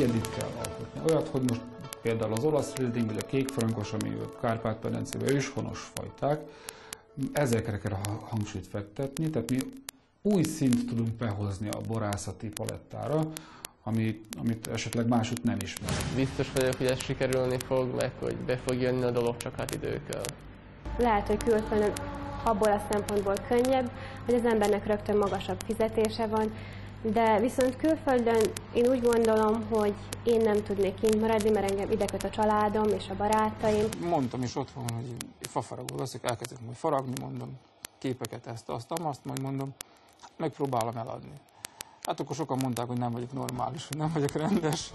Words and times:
egyedit 0.00 0.34
kell 0.36 0.48
alkotni. 0.58 1.00
Olyat, 1.06 1.28
hogy 1.28 1.42
most 1.48 1.60
például 2.02 2.32
az 2.32 2.44
olasz 2.44 2.74
rizling, 2.74 3.06
vagy 3.06 3.22
a 3.22 3.26
kékfrankos, 3.26 3.92
ami 3.92 4.08
a 4.08 4.38
Kárpát-medencében 4.40 5.34
őshonos 5.34 5.90
fajták, 5.94 6.40
ezekre 7.32 7.78
kell 7.78 7.98
hangsúlyt 8.28 8.66
fektetni, 8.66 9.30
tehát 9.30 9.50
mi 9.50 9.58
új 10.22 10.42
szint 10.42 10.86
tudunk 10.86 11.08
behozni 11.08 11.68
a 11.68 11.80
borászati 11.88 12.48
palettára, 12.48 13.20
amit, 13.82 14.26
amit 14.38 14.66
esetleg 14.66 15.08
másút 15.08 15.42
nem 15.42 15.56
ismer. 15.62 15.90
Biztos 16.14 16.52
vagyok, 16.52 16.74
hogy 16.74 16.86
ez 16.86 17.02
sikerülni 17.02 17.56
fog, 17.66 17.94
meg 17.94 18.12
hogy 18.18 18.36
be 18.36 18.56
fog 18.56 18.80
jönni 18.80 19.02
a 19.02 19.10
dolog, 19.10 19.36
csak 19.36 19.56
hát 19.56 19.74
idő 19.74 20.00
kell. 20.10 20.24
Lehet, 20.98 21.26
hogy 21.26 21.44
külföldön 21.44 21.92
abból 22.44 22.72
a 22.72 22.82
szempontból 22.90 23.34
könnyebb, 23.48 23.90
hogy 24.24 24.34
az 24.34 24.44
embernek 24.44 24.86
rögtön 24.86 25.16
magasabb 25.16 25.62
fizetése 25.66 26.26
van, 26.26 26.52
de 27.02 27.40
viszont 27.40 27.76
külföldön 27.76 28.40
én 28.72 28.86
úgy 28.86 29.02
gondolom, 29.02 29.66
hogy 29.70 29.94
én 30.22 30.40
nem 30.40 30.62
tudnék 30.62 30.94
kint 30.94 31.20
maradni, 31.20 31.50
mert 31.50 31.70
engem 31.70 31.90
ideköt 31.90 32.22
a 32.22 32.30
családom 32.30 32.88
és 32.88 33.08
a 33.08 33.14
barátaim. 33.16 33.88
Mondtam 34.00 34.42
is 34.42 34.56
otthon, 34.56 34.84
hogy 34.94 35.14
fafaragó 35.40 35.96
veszek, 35.96 36.24
elkezdek 36.24 36.60
majd 36.64 36.76
faragni, 36.76 37.12
mondom, 37.20 37.58
képeket 37.98 38.46
ezt, 38.46 38.68
azt, 38.68 38.92
azt, 38.92 39.24
majd 39.24 39.40
mondom, 39.40 39.74
megpróbálom 40.36 40.96
eladni. 40.96 41.32
Hát 42.02 42.20
akkor 42.20 42.36
sokan 42.36 42.58
mondták, 42.62 42.86
hogy 42.86 42.98
nem 42.98 43.12
vagyok 43.12 43.32
normális, 43.32 43.86
hogy 43.88 43.96
nem 43.96 44.10
vagyok 44.12 44.32
rendes. 44.32 44.92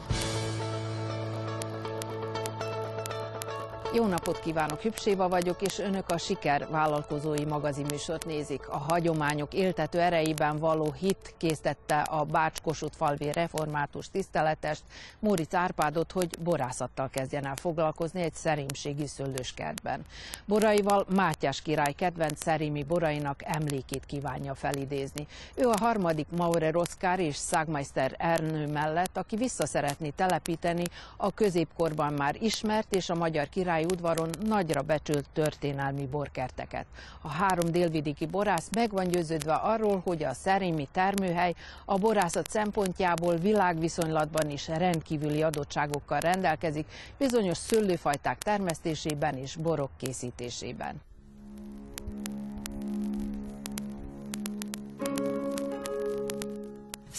Jó 3.95 4.05
napot 4.05 4.39
kívánok, 4.39 4.81
Hübséva 4.81 5.29
vagyok, 5.29 5.61
és 5.61 5.79
önök 5.79 6.09
a 6.09 6.17
Siker 6.17 6.67
vállalkozói 6.69 7.45
magazinműsort 7.45 8.25
nézik. 8.25 8.67
A 8.67 8.77
hagyományok 8.77 9.53
éltető 9.53 9.99
erejében 9.99 10.57
való 10.57 10.91
hit 10.91 11.33
késztette 11.37 11.99
a 11.99 12.23
Bács 12.23 12.59
falvi 12.91 13.31
református 13.31 14.09
tiszteletest, 14.09 14.83
Móricz 15.19 15.53
Árpádot, 15.53 16.11
hogy 16.11 16.29
borászattal 16.39 17.09
kezdjen 17.09 17.45
el 17.45 17.55
foglalkozni 17.55 18.21
egy 18.21 18.33
szerémségi 18.33 19.07
szőlőskertben. 19.07 20.05
Boraival 20.45 21.05
Mátyás 21.15 21.61
király 21.61 21.93
kedvenc 21.93 22.43
szerémi 22.43 22.83
borainak 22.83 23.41
emlékét 23.43 24.05
kívánja 24.05 24.55
felidézni. 24.55 25.27
Ő 25.55 25.67
a 25.67 25.79
harmadik 25.79 26.27
Maurer 26.37 26.75
Oszkár 26.75 27.19
és 27.19 27.35
Szágmeister 27.35 28.15
Ernő 28.17 28.67
mellett, 28.67 29.17
aki 29.17 29.35
vissza 29.35 29.65
szeretné 29.65 30.09
telepíteni 30.09 30.83
a 31.17 31.33
középkorban 31.33 32.13
már 32.13 32.35
ismert 32.39 32.95
és 32.95 33.09
a 33.09 33.15
magyar 33.15 33.49
király 33.49 33.84
udvaron 33.85 34.29
nagyra 34.45 34.81
becsült 34.81 35.25
történelmi 35.33 36.05
borkerteket. 36.05 36.85
A 37.21 37.27
három 37.27 37.71
délvidéki 37.71 38.25
borász 38.25 38.69
meg 38.75 38.91
van 38.91 39.07
győződve 39.07 39.53
arról, 39.53 40.01
hogy 40.05 40.23
a 40.23 40.33
szerémi 40.33 40.87
termőhely 40.91 41.53
a 41.85 41.97
borászat 41.97 42.49
szempontjából 42.49 43.35
világviszonylatban 43.35 44.49
is 44.49 44.67
rendkívüli 44.67 45.43
adottságokkal 45.43 46.19
rendelkezik, 46.19 46.87
bizonyos 47.17 47.57
szőlőfajták 47.57 48.37
termesztésében 48.37 49.37
és 49.37 49.55
borok 49.55 49.89
készítésében. 49.97 51.01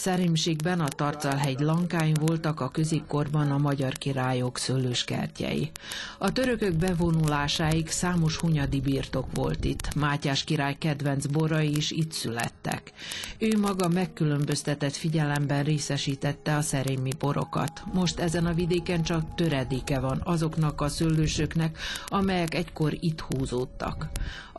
Szerémségben 0.07 0.79
a 0.79 0.87
Tarcalhegy 0.87 1.59
lankáin 1.59 2.13
voltak 2.19 2.59
a 2.59 2.69
középkorban 2.69 3.51
a 3.51 3.57
magyar 3.57 3.93
királyok 3.93 4.57
szőlőskertjei. 4.57 5.71
A 6.17 6.31
törökök 6.31 6.73
bevonulásáig 6.73 7.89
számos 7.89 8.37
hunyadi 8.37 8.81
birtok 8.81 9.25
volt 9.33 9.65
itt. 9.65 9.95
Mátyás 9.95 10.43
király 10.43 10.75
kedvenc 10.77 11.25
borai 11.25 11.75
is 11.75 11.91
itt 11.91 12.11
születtek. 12.11 12.91
Ő 13.37 13.57
maga 13.59 13.87
megkülönböztetett 13.87 14.95
figyelemben 14.95 15.63
részesítette 15.63 16.55
a 16.55 16.61
szerémi 16.61 17.11
borokat. 17.19 17.83
Most 17.93 18.19
ezen 18.19 18.45
a 18.45 18.53
vidéken 18.53 19.03
csak 19.03 19.35
töredéke 19.35 19.99
van 19.99 20.21
azoknak 20.23 20.81
a 20.81 20.87
szőlősöknek, 20.87 21.77
amelyek 22.05 22.53
egykor 22.53 22.97
itt 22.99 23.21
húzódtak. 23.21 24.09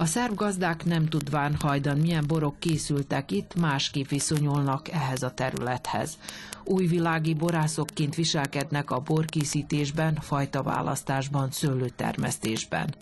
A 0.01 0.05
szerb 0.05 0.35
gazdák 0.35 0.85
nem 0.85 1.07
tudván 1.07 1.55
hajdan 1.55 1.99
milyen 1.99 2.25
borok 2.27 2.59
készültek 2.59 3.31
itt, 3.31 3.55
másképp 3.55 4.09
viszonyulnak 4.09 4.89
ehhez 4.89 5.23
a 5.23 5.35
területhez. 5.39 6.19
Újvilági 6.65 7.35
borászokként 7.35 8.15
viselkednek 8.15 8.91
a 8.91 9.01
borkészítésben, 9.01 10.15
fajtaválasztásban, 10.21 11.51
szőlőtermesztésben. 11.51 12.95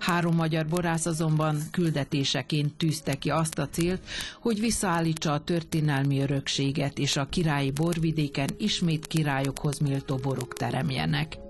Három 0.00 0.34
magyar 0.34 0.66
borász 0.66 1.06
azonban 1.06 1.58
küldetéseként 1.70 2.74
tűzte 2.74 3.14
ki 3.14 3.30
azt 3.30 3.58
a 3.58 3.68
célt, 3.68 4.00
hogy 4.40 4.60
visszaállítsa 4.60 5.32
a 5.32 5.44
történelmi 5.44 6.20
örökséget, 6.20 6.98
és 6.98 7.16
a 7.16 7.28
királyi 7.28 7.70
borvidéken 7.70 8.48
ismét 8.58 9.06
királyokhoz 9.06 9.78
méltó 9.78 10.16
borok 10.16 10.52
teremjenek. 10.52 11.43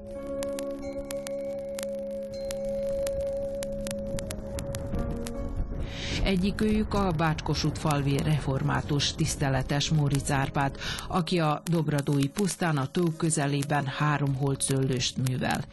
Egyikőjük 6.25 6.95
a 6.95 7.11
Bácskosút 7.11 7.79
falvi 7.79 8.19
református 8.19 9.15
tiszteletes 9.15 9.89
Móricz 9.89 10.31
Árpád, 10.31 10.77
aki 11.09 11.41
a 11.41 11.63
Dobradói 11.65 12.29
pusztán 12.29 12.77
a 12.77 12.87
tó 12.87 13.03
közelében 13.17 13.87
három 13.87 14.35
holcöllőst 14.35 15.29
művel. 15.29 15.65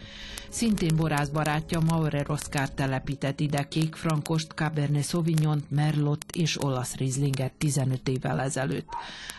Szintén 0.49 0.95
borász 0.95 1.27
barátja 1.27 1.79
Maurer 1.79 2.29
Oszkár 2.29 2.69
telepített 2.69 3.39
ide 3.39 3.63
kék 3.63 3.95
frankost, 3.95 4.51
Cabernet 4.51 5.03
Sauvignon, 5.03 5.63
Merlot 5.69 6.25
és 6.33 6.63
olasz 6.63 6.95
rizlinget 6.95 7.53
15 7.53 8.07
évvel 8.07 8.39
ezelőtt. 8.39 8.89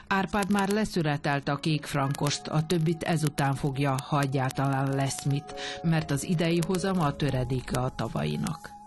Árpád 0.07 0.51
már 0.51 0.69
leszületelte 0.69 1.53
a 1.53 1.57
kék 1.57 1.85
frankost, 1.85 2.47
a 2.47 2.67
többit 2.67 3.03
ezután 3.03 3.55
fogja, 3.55 3.97
ha 4.09 4.21
egyáltalán 4.21 4.95
lesz 4.95 5.25
mit, 5.25 5.55
mert 5.83 6.11
az 6.11 6.25
idei 6.25 6.61
hozam 6.67 7.01
a 7.01 7.17
töredéke 7.17 7.81
a 7.81 7.95
tavainak 7.95 8.81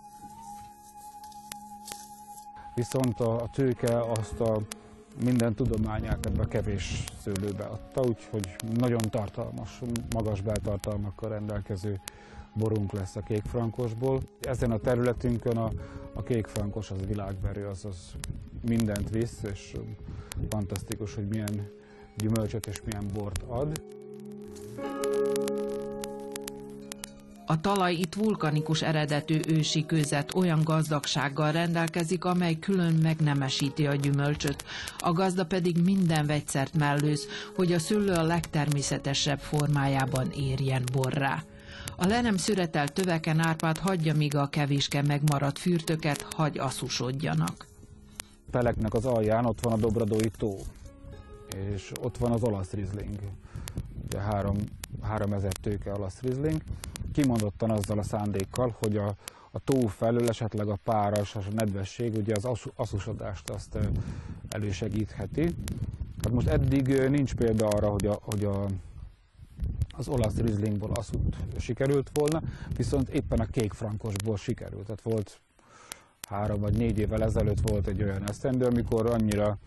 viszont 2.75 3.19
a, 3.19 3.49
tőke 3.53 4.01
azt 4.01 4.39
a 4.39 4.61
minden 5.23 5.53
tudományát 5.53 6.25
ebbe 6.25 6.41
a 6.41 6.47
kevés 6.47 7.03
szőlőbe 7.21 7.63
adta, 7.63 8.01
úgyhogy 8.01 8.55
nagyon 8.77 9.01
tartalmas, 9.09 9.81
magas 10.13 10.41
beltartalmakkal 10.41 11.29
rendelkező 11.29 11.99
borunk 12.53 12.91
lesz 12.91 13.15
a 13.15 13.21
kékfrankosból. 13.21 14.21
Ezen 14.41 14.71
a 14.71 14.77
területünkön 14.77 15.57
a, 15.57 15.69
a 16.13 16.23
kékfrankos 16.23 16.91
az 16.91 17.05
világverő, 17.07 17.67
azaz 17.67 18.15
mindent 18.67 19.09
visz, 19.09 19.43
és 19.51 19.73
fantasztikus, 20.49 21.15
hogy 21.15 21.27
milyen 21.27 21.69
gyümölcsöt 22.15 22.65
és 22.65 22.81
milyen 22.85 23.05
bort 23.13 23.43
ad. 23.47 23.81
A 27.47 27.61
talaj 27.61 27.93
itt 27.93 28.15
vulkanikus 28.15 28.81
eredetű 28.81 29.39
ősi 29.47 29.85
közet 29.85 30.33
olyan 30.35 30.63
gazdagsággal 30.63 31.51
rendelkezik, 31.51 32.25
amely 32.25 32.59
külön 32.59 32.93
megnemesíti 32.93 33.87
a 33.87 33.95
gyümölcsöt. 33.95 34.65
A 34.97 35.11
gazda 35.11 35.45
pedig 35.45 35.83
minden 35.83 36.25
vegyszert 36.25 36.73
mellőz, 36.73 37.27
hogy 37.55 37.73
a 37.73 37.79
szőlő 37.79 38.13
a 38.13 38.23
legtermészetesebb 38.23 39.39
formájában 39.39 40.31
érjen 40.31 40.83
borrá. 40.93 41.43
A 41.95 42.05
le 42.05 42.21
nem 42.21 42.37
szüretelt 42.37 42.93
töveken 42.93 43.39
árpát 43.39 43.77
hagyja, 43.77 44.13
míg 44.13 44.35
a 44.35 44.47
kevéske 44.47 45.01
megmaradt 45.01 45.59
fürtöket 45.59 46.21
hagy 46.35 46.57
aszusodjanak. 46.57 47.65
Teleknek 48.51 48.93
az 48.93 49.05
alján 49.05 49.45
ott 49.45 49.59
van 49.61 49.73
a 49.73 49.77
Dobradói 49.77 50.29
tó, 50.37 50.57
és 51.73 51.91
ott 52.01 52.17
van 52.17 52.31
az 52.31 52.43
olasz 52.43 52.71
rizling. 52.71 53.19
Ugye 54.05 54.19
három, 54.19 54.55
három 55.01 55.33
ezer 55.33 55.53
tőke 55.53 55.93
olasz 55.93 56.21
rizling, 56.21 56.61
kimondottan 57.15 57.69
azzal 57.69 57.99
a 57.99 58.03
szándékkal, 58.03 58.75
hogy 58.79 58.97
a, 58.97 59.15
a 59.51 59.59
tó 59.59 59.87
felől 59.87 60.27
esetleg 60.27 60.67
a 60.67 60.77
páras, 60.83 61.35
a 61.35 61.41
nedvesség 61.53 62.15
ugye 62.15 62.33
az 62.41 62.69
aszusodást 62.75 63.49
azt 63.49 63.77
elősegítheti. 64.49 65.55
Hát 66.23 66.33
most 66.33 66.47
eddig 66.47 66.87
nincs 67.09 67.33
példa 67.33 67.67
arra, 67.67 67.89
hogy, 67.89 68.05
a, 68.05 68.19
hogy 68.21 68.43
a, 68.43 68.65
az 69.97 70.07
olasz 70.07 70.35
rizlingból 70.35 70.91
aszut 70.91 71.35
sikerült 71.57 72.09
volna, 72.13 72.41
viszont 72.75 73.09
éppen 73.09 73.39
a 73.39 73.45
kék 73.45 73.73
frankosból 73.73 74.37
sikerült. 74.37 74.85
Tehát 74.85 75.01
volt 75.01 75.39
három 76.27 76.59
vagy 76.59 76.77
négy 76.77 76.97
évvel 76.97 77.23
ezelőtt 77.23 77.69
volt 77.69 77.87
egy 77.87 78.03
olyan 78.03 78.29
esztendő, 78.29 78.65
amikor 78.65 79.05
annyira 79.05 79.57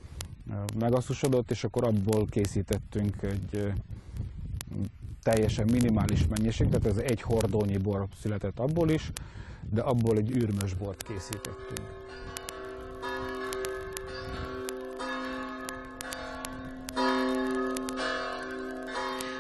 megaszusodott, 0.79 1.51
és 1.51 1.65
akkor 1.65 1.85
abból 1.85 2.27
készítettünk 2.27 3.23
egy 3.23 3.73
teljesen 5.29 5.69
minimális 5.73 6.27
mennyiség, 6.27 6.69
tehát 6.69 6.87
ez 6.87 6.97
egy 6.97 7.23
hordónyi 7.23 7.77
bor 7.77 8.07
született 8.23 8.59
abból 8.59 8.91
is, 8.91 9.11
de 9.71 9.81
abból 9.81 10.17
egy 10.17 10.37
űrmös 10.37 10.75
bort 10.75 11.03
készítettünk. 11.03 11.89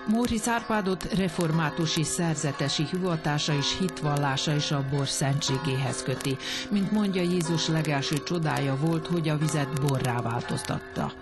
Móricz 0.06 0.48
Árpádot 0.48 1.12
reformátusi 1.14 2.02
szerzetesi 2.02 2.84
hivatása 2.90 3.54
és 3.54 3.78
hitvallása 3.78 4.54
is 4.54 4.70
a 4.70 4.84
bor 4.90 5.08
szentségéhez 5.08 6.02
köti. 6.02 6.36
Mint 6.70 6.92
mondja 6.92 7.22
Jézus 7.22 7.68
legelső 7.68 8.22
csodája 8.22 8.76
volt, 8.76 9.06
hogy 9.06 9.28
a 9.28 9.36
vizet 9.36 9.80
borrá 9.80 10.20
változtatta. 10.20 11.12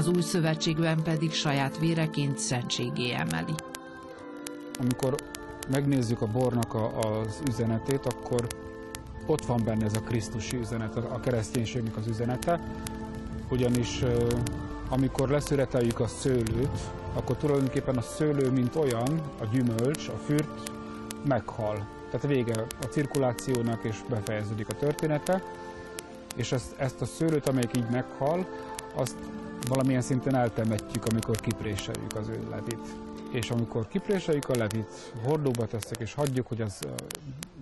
Az 0.00 0.08
új 0.08 0.20
szövetségben 0.20 1.02
pedig 1.02 1.32
saját 1.32 1.78
véreként 1.78 2.38
szentségé 2.38 3.12
emeli. 3.12 3.54
Amikor 4.78 5.14
megnézzük 5.70 6.20
a 6.20 6.26
bornak 6.26 6.74
a, 6.74 6.98
az 6.98 7.42
üzenetét, 7.48 8.06
akkor 8.06 8.46
ott 9.26 9.44
van 9.44 9.64
benne 9.64 9.84
ez 9.84 9.96
a 9.96 10.00
Krisztusi 10.00 10.56
üzenet, 10.56 10.96
a 10.96 11.20
kereszténységnek 11.20 11.96
az 11.96 12.06
üzenete, 12.06 12.60
ugyanis 13.50 14.02
amikor 14.88 15.28
leszüreteljük 15.28 16.00
a 16.00 16.06
szőlőt, 16.06 16.78
akkor 17.14 17.36
tulajdonképpen 17.36 17.96
a 17.96 18.02
szőlő, 18.02 18.50
mint 18.50 18.74
olyan, 18.74 19.20
a 19.40 19.44
gyümölcs, 19.52 20.08
a 20.08 20.18
fürt 20.24 20.70
meghal. 21.24 21.86
Tehát 22.10 22.26
vége 22.26 22.66
a 22.82 22.84
cirkulációnak, 22.84 23.84
és 23.84 23.96
befejeződik 24.08 24.68
a 24.68 24.74
története, 24.74 25.42
és 26.36 26.52
ezt, 26.52 26.74
ezt 26.78 27.00
a 27.00 27.06
szőlőt, 27.06 27.48
amelyik 27.48 27.76
így 27.76 27.90
meghal, 27.90 28.46
azt 28.94 29.16
valamilyen 29.68 30.02
szinten 30.02 30.34
eltemetjük, 30.34 31.04
amikor 31.04 31.40
kipréseljük 31.40 32.16
az 32.16 32.28
ő 32.28 32.46
levit. 32.50 32.94
És 33.30 33.50
amikor 33.50 33.88
kipréseljük 33.88 34.48
a 34.48 34.56
levit, 34.56 35.12
hordóba 35.24 35.66
tesszük, 35.66 35.98
és 35.98 36.14
hagyjuk, 36.14 36.46
hogy 36.46 36.60
az 36.60 36.78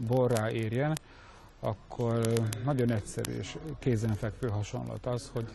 borrá 0.06 0.50
érjen, 0.50 0.98
akkor 1.60 2.32
nagyon 2.64 2.90
egyszerű 2.90 3.32
és 3.32 3.56
kézenfekvő 3.78 4.48
hasonlat 4.48 5.06
az, 5.06 5.30
hogy 5.32 5.46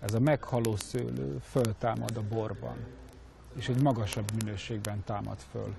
ez 0.00 0.14
a 0.14 0.20
meghaló 0.20 0.76
szőlő 0.76 1.40
föltámad 1.50 2.16
a 2.16 2.34
borban, 2.34 2.76
és 3.56 3.68
egy 3.68 3.82
magasabb 3.82 4.30
minőségben 4.44 5.02
támad 5.04 5.38
föl. 5.50 5.74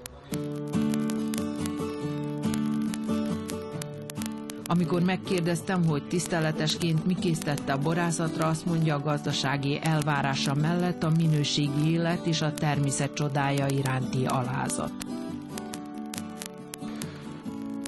Amikor 4.72 5.02
megkérdeztem, 5.02 5.86
hogy 5.86 6.08
tiszteletesként 6.08 7.06
mi 7.06 7.16
késztette 7.16 7.74
a 7.74 7.78
borászatra, 7.78 8.48
azt 8.48 8.66
mondja 8.66 8.96
a 8.96 9.02
gazdasági 9.02 9.80
elvárása 9.84 10.54
mellett 10.54 11.04
a 11.04 11.12
minőségi 11.18 11.92
élet 11.92 12.26
és 12.26 12.42
a 12.42 12.54
természet 12.54 13.14
csodája 13.14 13.66
iránti 13.68 14.26
alázat. 14.26 14.92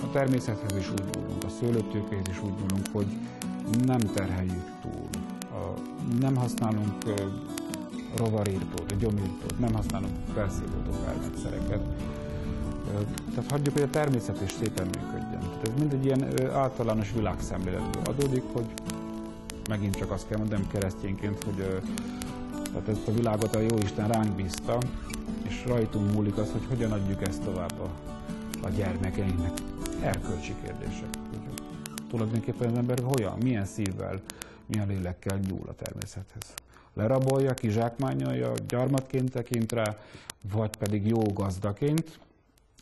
A 0.02 0.12
természethez 0.12 0.78
is 0.78 0.90
úgy 0.92 1.04
nyúlunk, 1.14 1.44
a 1.44 1.50
szőlőtőkéhez 1.60 2.28
is 2.30 2.42
úgy 2.44 2.54
nyúlunk, 2.60 2.88
hogy 2.92 3.08
nem 3.86 4.00
terheljük 4.00 4.72
túl. 4.82 5.10
Nem 6.20 6.36
használunk 6.36 6.94
rovarírtót, 8.18 8.98
gyomírtót, 8.98 9.60
nem 9.60 9.74
használunk 9.74 10.16
felszívódó 10.34 10.92
felmetszereket 11.06 11.82
tehát 13.36 13.52
hagyjuk, 13.52 13.74
hogy 13.74 13.84
a 13.84 13.90
természet 13.90 14.42
is 14.42 14.52
szépen 14.52 14.86
működjön. 14.86 15.40
Tehát 15.40 15.68
ez 15.68 15.80
mind 15.80 15.94
egy 15.94 16.06
ilyen 16.06 16.52
általános 16.52 17.12
világszemléletből 17.12 18.04
adódik, 18.06 18.44
hogy 18.52 18.66
megint 19.70 19.96
csak 19.96 20.12
azt 20.12 20.28
kell 20.28 20.38
mondanom 20.38 20.68
keresztényként, 20.68 21.44
hogy 21.44 21.82
tehát 22.74 22.88
ezt 22.88 23.08
a 23.08 23.12
világot 23.12 23.56
a 23.56 23.60
Jóisten 23.60 24.08
ránk 24.08 24.36
bízta, 24.36 24.78
és 25.48 25.64
rajtunk 25.66 26.14
múlik 26.14 26.38
az, 26.38 26.52
hogy 26.52 26.66
hogyan 26.70 26.92
adjuk 26.92 27.28
ezt 27.28 27.42
tovább 27.42 27.80
a, 27.80 27.90
a 28.66 28.70
gyermekeinknek. 28.70 29.52
Erkölcsi 30.02 30.56
kérdések. 30.64 31.08
Hogy 31.30 31.40
tulajdonképpen 32.10 32.70
az 32.70 32.78
ember 32.78 33.00
hogyan, 33.04 33.38
milyen 33.44 33.66
szívvel, 33.66 34.22
milyen 34.66 34.88
lélekkel 34.88 35.38
nyúl 35.38 35.68
a 35.68 35.74
természethez. 35.74 36.54
Lerabolja, 36.94 37.54
kizsákmányolja, 37.54 38.52
gyarmatként 38.68 39.32
tekint 39.32 39.72
rá, 39.72 39.98
vagy 40.52 40.76
pedig 40.78 41.08
jó 41.08 41.22
gazdaként, 41.22 42.20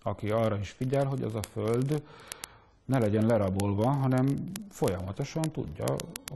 aki 0.04 0.30
arra 0.30 0.58
is 0.60 0.70
figyel, 0.70 1.06
hogy 1.06 1.22
az 1.22 1.36
a 1.36 1.42
föld 1.54 2.02
ne 2.86 3.00
legyen 3.00 3.26
lerabolva, 3.26 3.90
hanem 3.90 4.52
folyamatosan 4.70 5.52
tudja 5.52 5.96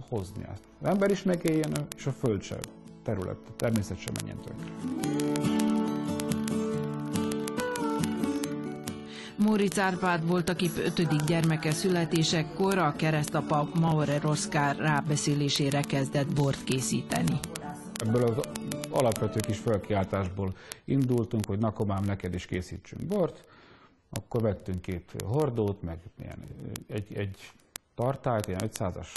hozni 0.09 0.43
ezt. 0.53 0.63
Az 0.81 0.87
ember 0.87 1.11
is 1.11 1.23
megéljen, 1.23 1.71
és 1.97 2.05
a 2.05 2.11
föld 2.11 2.41
sem, 2.41 2.59
terület, 3.03 3.37
a 3.47 3.55
természet 3.55 3.99
sem 3.99 4.13
menjen 4.19 4.37
tönkre. 4.41 4.71
Móricz 9.37 9.79
Árpád 9.79 10.27
volt, 10.27 10.49
aki 10.49 10.69
ötödik 10.85 11.23
gyermeke 11.23 11.71
születésekor 11.71 12.77
a 12.77 12.93
keresztapa 12.95 13.69
Maurer 13.79 14.25
Oszkár 14.25 14.75
rábeszélésére 14.75 15.81
kezdett 15.81 16.33
bort 16.33 16.63
készíteni. 16.63 17.39
Ebből 18.05 18.23
az 18.23 18.37
alapvető 18.95 19.39
kis 19.39 19.57
felkiáltásból 19.57 20.55
indultunk, 20.83 21.45
hogy 21.45 21.59
nakomám 21.59 22.03
neked 22.03 22.33
is 22.33 22.45
készítsünk 22.45 23.03
bort, 23.03 23.43
akkor 24.09 24.41
vettünk 24.41 24.81
két 24.81 25.13
hordót, 25.25 25.81
meg 25.81 25.99
ilyen, 26.19 26.39
egy, 26.87 27.15
egy 27.15 27.51
tartályt, 27.95 28.47
ilyen 28.47 28.61
500-as 28.63 29.07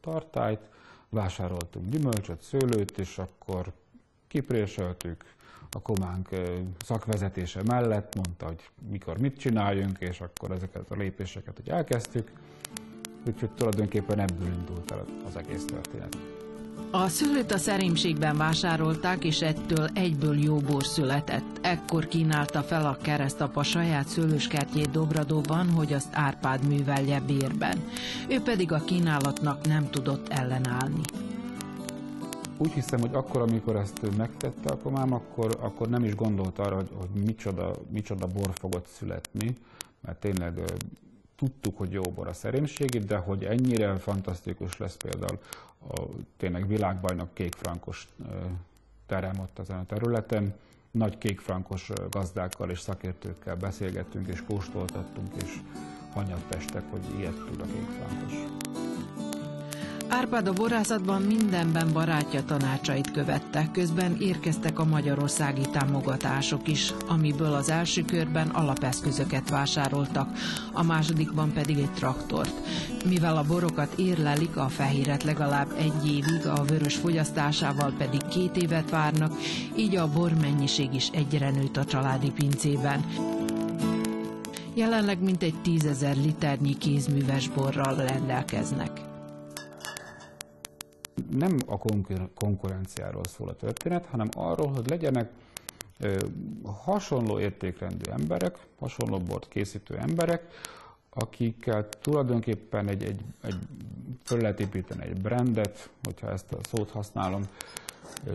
tartályt, 0.00 0.60
vásároltunk 1.08 1.88
gyümölcsöt, 1.88 2.42
szőlőt, 2.42 2.98
és 2.98 3.18
akkor 3.18 3.72
kipréseltük, 4.28 5.24
a 5.70 5.80
kománk 5.82 6.28
szakvezetése 6.84 7.62
mellett 7.62 8.14
mondta, 8.14 8.46
hogy 8.46 8.70
mikor 8.90 9.18
mit 9.18 9.38
csináljunk, 9.38 9.98
és 9.98 10.20
akkor 10.20 10.50
ezeket 10.50 10.90
a 10.90 10.94
lépéseket 10.94 11.56
hogy 11.56 11.68
elkezdtük. 11.68 12.30
Úgyhogy 13.26 13.50
tulajdonképpen 13.50 14.18
ebből 14.18 14.52
indult 14.52 14.90
el 14.90 15.04
az 15.26 15.36
egész 15.36 15.64
történet. 15.64 16.16
A 16.90 17.08
szülőt 17.08 17.52
a 17.52 17.58
szerémségben 17.58 18.36
vásárolták, 18.36 19.24
és 19.24 19.42
ettől 19.42 19.88
egyből 19.94 20.38
jó 20.38 20.56
bor 20.56 20.84
született. 20.84 21.58
Ekkor 21.62 22.08
kínálta 22.08 22.62
fel 22.62 22.86
a 22.86 22.96
keresztapa 23.02 23.62
saját 23.62 24.08
szőlőskertjét 24.08 24.90
Dobradóban, 24.90 25.70
hogy 25.70 25.92
azt 25.92 26.08
Árpád 26.12 26.68
művelje 26.68 27.20
bérben. 27.20 27.84
Ő 28.28 28.40
pedig 28.40 28.72
a 28.72 28.84
kínálatnak 28.84 29.66
nem 29.66 29.90
tudott 29.90 30.28
ellenállni. 30.28 31.00
Úgy 32.56 32.72
hiszem, 32.72 33.00
hogy 33.00 33.14
akkor, 33.14 33.40
amikor 33.40 33.76
ezt 33.76 34.16
megtette 34.16 34.72
a 34.72 34.78
komám, 34.78 35.12
akkor, 35.12 35.56
akkor 35.60 35.88
nem 35.88 36.04
is 36.04 36.14
gondolt 36.14 36.58
arra, 36.58 36.74
hogy, 36.76 36.90
hogy 36.98 37.22
micsoda, 37.24 37.70
micsoda 37.90 38.26
bor 38.26 38.50
fogott 38.54 38.86
születni, 38.86 39.56
mert 40.00 40.20
tényleg 40.20 40.60
tudtuk, 41.36 41.78
hogy 41.78 41.92
jó 41.92 42.02
bor 42.02 42.28
a 42.28 42.32
szerémségi, 42.32 42.98
de 42.98 43.16
hogy 43.16 43.44
ennyire 43.44 43.96
fantasztikus 43.96 44.76
lesz 44.76 44.96
például 44.96 45.38
a 45.88 46.00
tényleg 46.36 46.66
világbajnok 46.66 47.34
kékfrankos 47.34 48.08
terem 49.06 49.38
ott 49.38 49.58
ezen 49.58 49.78
a 49.78 49.86
területen. 49.86 50.54
Nagy 50.90 51.18
kékfrankos 51.18 51.90
gazdákkal 52.10 52.70
és 52.70 52.80
szakértőkkel 52.80 53.56
beszélgettünk 53.56 54.28
és 54.28 54.42
kóstoltattunk, 54.42 55.42
és 55.42 55.60
hanyatestek, 56.12 56.82
hogy 56.90 57.18
ilyet 57.18 57.44
tud 57.46 57.60
a 57.60 57.64
kékfrankos. 57.64 58.65
Árpád 60.16 60.46
a 60.46 60.52
borászatban 60.52 61.22
mindenben 61.22 61.92
barátja 61.92 62.44
tanácsait 62.44 63.10
követte, 63.10 63.68
közben 63.72 64.16
érkeztek 64.20 64.78
a 64.78 64.84
magyarországi 64.84 65.60
támogatások 65.72 66.68
is, 66.68 66.92
amiből 67.08 67.52
az 67.54 67.70
első 67.70 68.02
körben 68.02 68.48
alapeszközöket 68.48 69.50
vásároltak, 69.50 70.28
a 70.72 70.82
másodikban 70.82 71.52
pedig 71.52 71.78
egy 71.78 71.92
traktort. 71.92 72.52
Mivel 73.08 73.36
a 73.36 73.42
borokat 73.42 73.92
érlelik, 73.98 74.56
a 74.56 74.68
fehéret 74.68 75.22
legalább 75.22 75.72
egy 75.78 76.06
évig, 76.06 76.46
a 76.46 76.64
vörös 76.64 76.96
fogyasztásával 76.96 77.92
pedig 77.98 78.26
két 78.26 78.56
évet 78.56 78.90
várnak, 78.90 79.32
így 79.76 79.96
a 79.96 80.12
bor 80.12 80.32
mennyiség 80.40 80.94
is 80.94 81.08
egyre 81.12 81.50
nőtt 81.50 81.76
a 81.76 81.84
családi 81.84 82.30
pincében. 82.30 83.04
Jelenleg 84.74 85.22
mintegy 85.22 85.60
tízezer 85.62 86.16
liternyi 86.16 86.78
kézműves 86.78 87.48
borral 87.48 87.94
rendelkeznek 87.94 89.14
nem 91.36 91.56
a 91.66 91.78
konkurenciáról 92.34 93.24
szól 93.24 93.48
a 93.48 93.56
történet, 93.56 94.06
hanem 94.06 94.28
arról, 94.32 94.68
hogy 94.68 94.88
legyenek 94.88 95.30
hasonló 96.84 97.40
értékrendű 97.40 98.10
emberek, 98.10 98.58
hasonló 98.78 99.18
bort 99.18 99.48
készítő 99.48 99.96
emberek, 99.96 100.42
akikkel 101.10 101.88
tulajdonképpen 101.88 102.88
egy, 102.88 103.02
egy, 103.02 103.20
egy 103.42 103.58
föl 104.24 104.40
lehet 104.40 104.60
építeni 104.60 105.04
egy 105.04 105.20
brandet, 105.20 105.90
hogyha 106.04 106.30
ezt 106.30 106.52
a 106.52 106.58
szót 106.70 106.90
használom, 106.90 107.42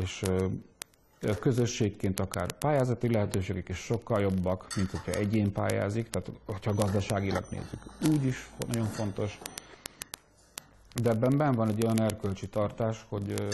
és 0.01 0.23
közösségként 1.39 2.19
akár 2.19 2.51
pályázati 2.51 3.11
lehetőségek 3.11 3.69
is 3.69 3.77
sokkal 3.77 4.21
jobbak, 4.21 4.67
mint 4.75 4.91
hogyha 4.91 5.11
egyén 5.11 5.51
pályázik, 5.51 6.09
tehát 6.09 6.31
hogyha 6.45 6.73
gazdaságilag 6.73 7.45
nézzük, 7.49 7.83
úgy 8.11 8.25
is 8.25 8.49
nagyon 8.67 8.85
fontos, 8.85 9.39
de 10.93 11.09
ebben 11.09 11.37
ben 11.37 11.55
van 11.55 11.67
egy 11.67 11.83
olyan 11.83 12.01
erkölcsi 12.01 12.47
tartás, 12.47 13.05
hogy 13.09 13.31
ö, 13.31 13.47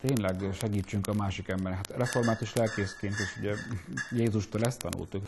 tényleg 0.00 0.44
segítsünk 0.52 1.06
a 1.06 1.14
másik 1.14 1.48
embernek. 1.48 1.86
Hát 1.86 1.96
református 1.96 2.54
lelkészként 2.54 3.14
is 3.14 3.36
ugye 3.38 3.54
Jézustól 4.20 4.62
ezt 4.62 4.78
tanultuk. 4.78 5.24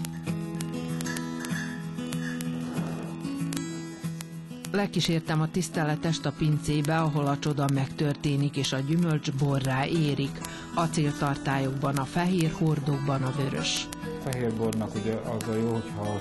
Lekísértem 4.73 5.41
a 5.41 5.51
tiszteletest 5.51 6.27
a 6.27 6.33
pincébe, 6.39 6.99
ahol 6.99 7.27
a 7.27 7.39
csoda 7.39 7.67
megtörténik, 7.75 8.57
és 8.57 8.73
a 8.73 8.79
gyümölcs 8.79 9.33
borrá 9.33 9.87
érik. 9.87 10.41
Acéltartályokban, 10.75 11.97
a 11.97 12.05
fehér 12.05 12.51
hordókban 12.51 13.23
a 13.23 13.31
vörös. 13.31 13.89
A 14.03 14.31
fehér 14.31 14.55
bornak 14.55 14.95
ugye 14.95 15.15
az 15.15 15.49
a 15.49 15.55
jó, 15.55 15.73
hogyha 15.73 16.21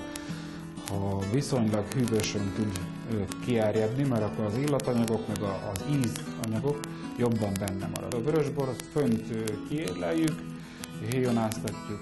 ha 0.90 1.20
viszonylag 1.32 1.86
hűvösen 1.94 2.54
tud 2.56 2.80
kiárjadni, 3.46 4.04
mert 4.04 4.24
akkor 4.24 4.46
az 4.46 4.58
illatanyagok, 4.58 5.28
meg 5.28 5.38
az 5.42 5.84
ízanyagok 5.90 6.80
jobban 7.18 7.52
benne 7.60 7.90
marad. 7.96 8.14
A 8.14 8.22
vörösbor 8.22 8.68
azt 8.68 8.84
fönt 8.92 9.24
kiérleljük, 9.70 10.42
héjonáztatjuk, 11.10 12.02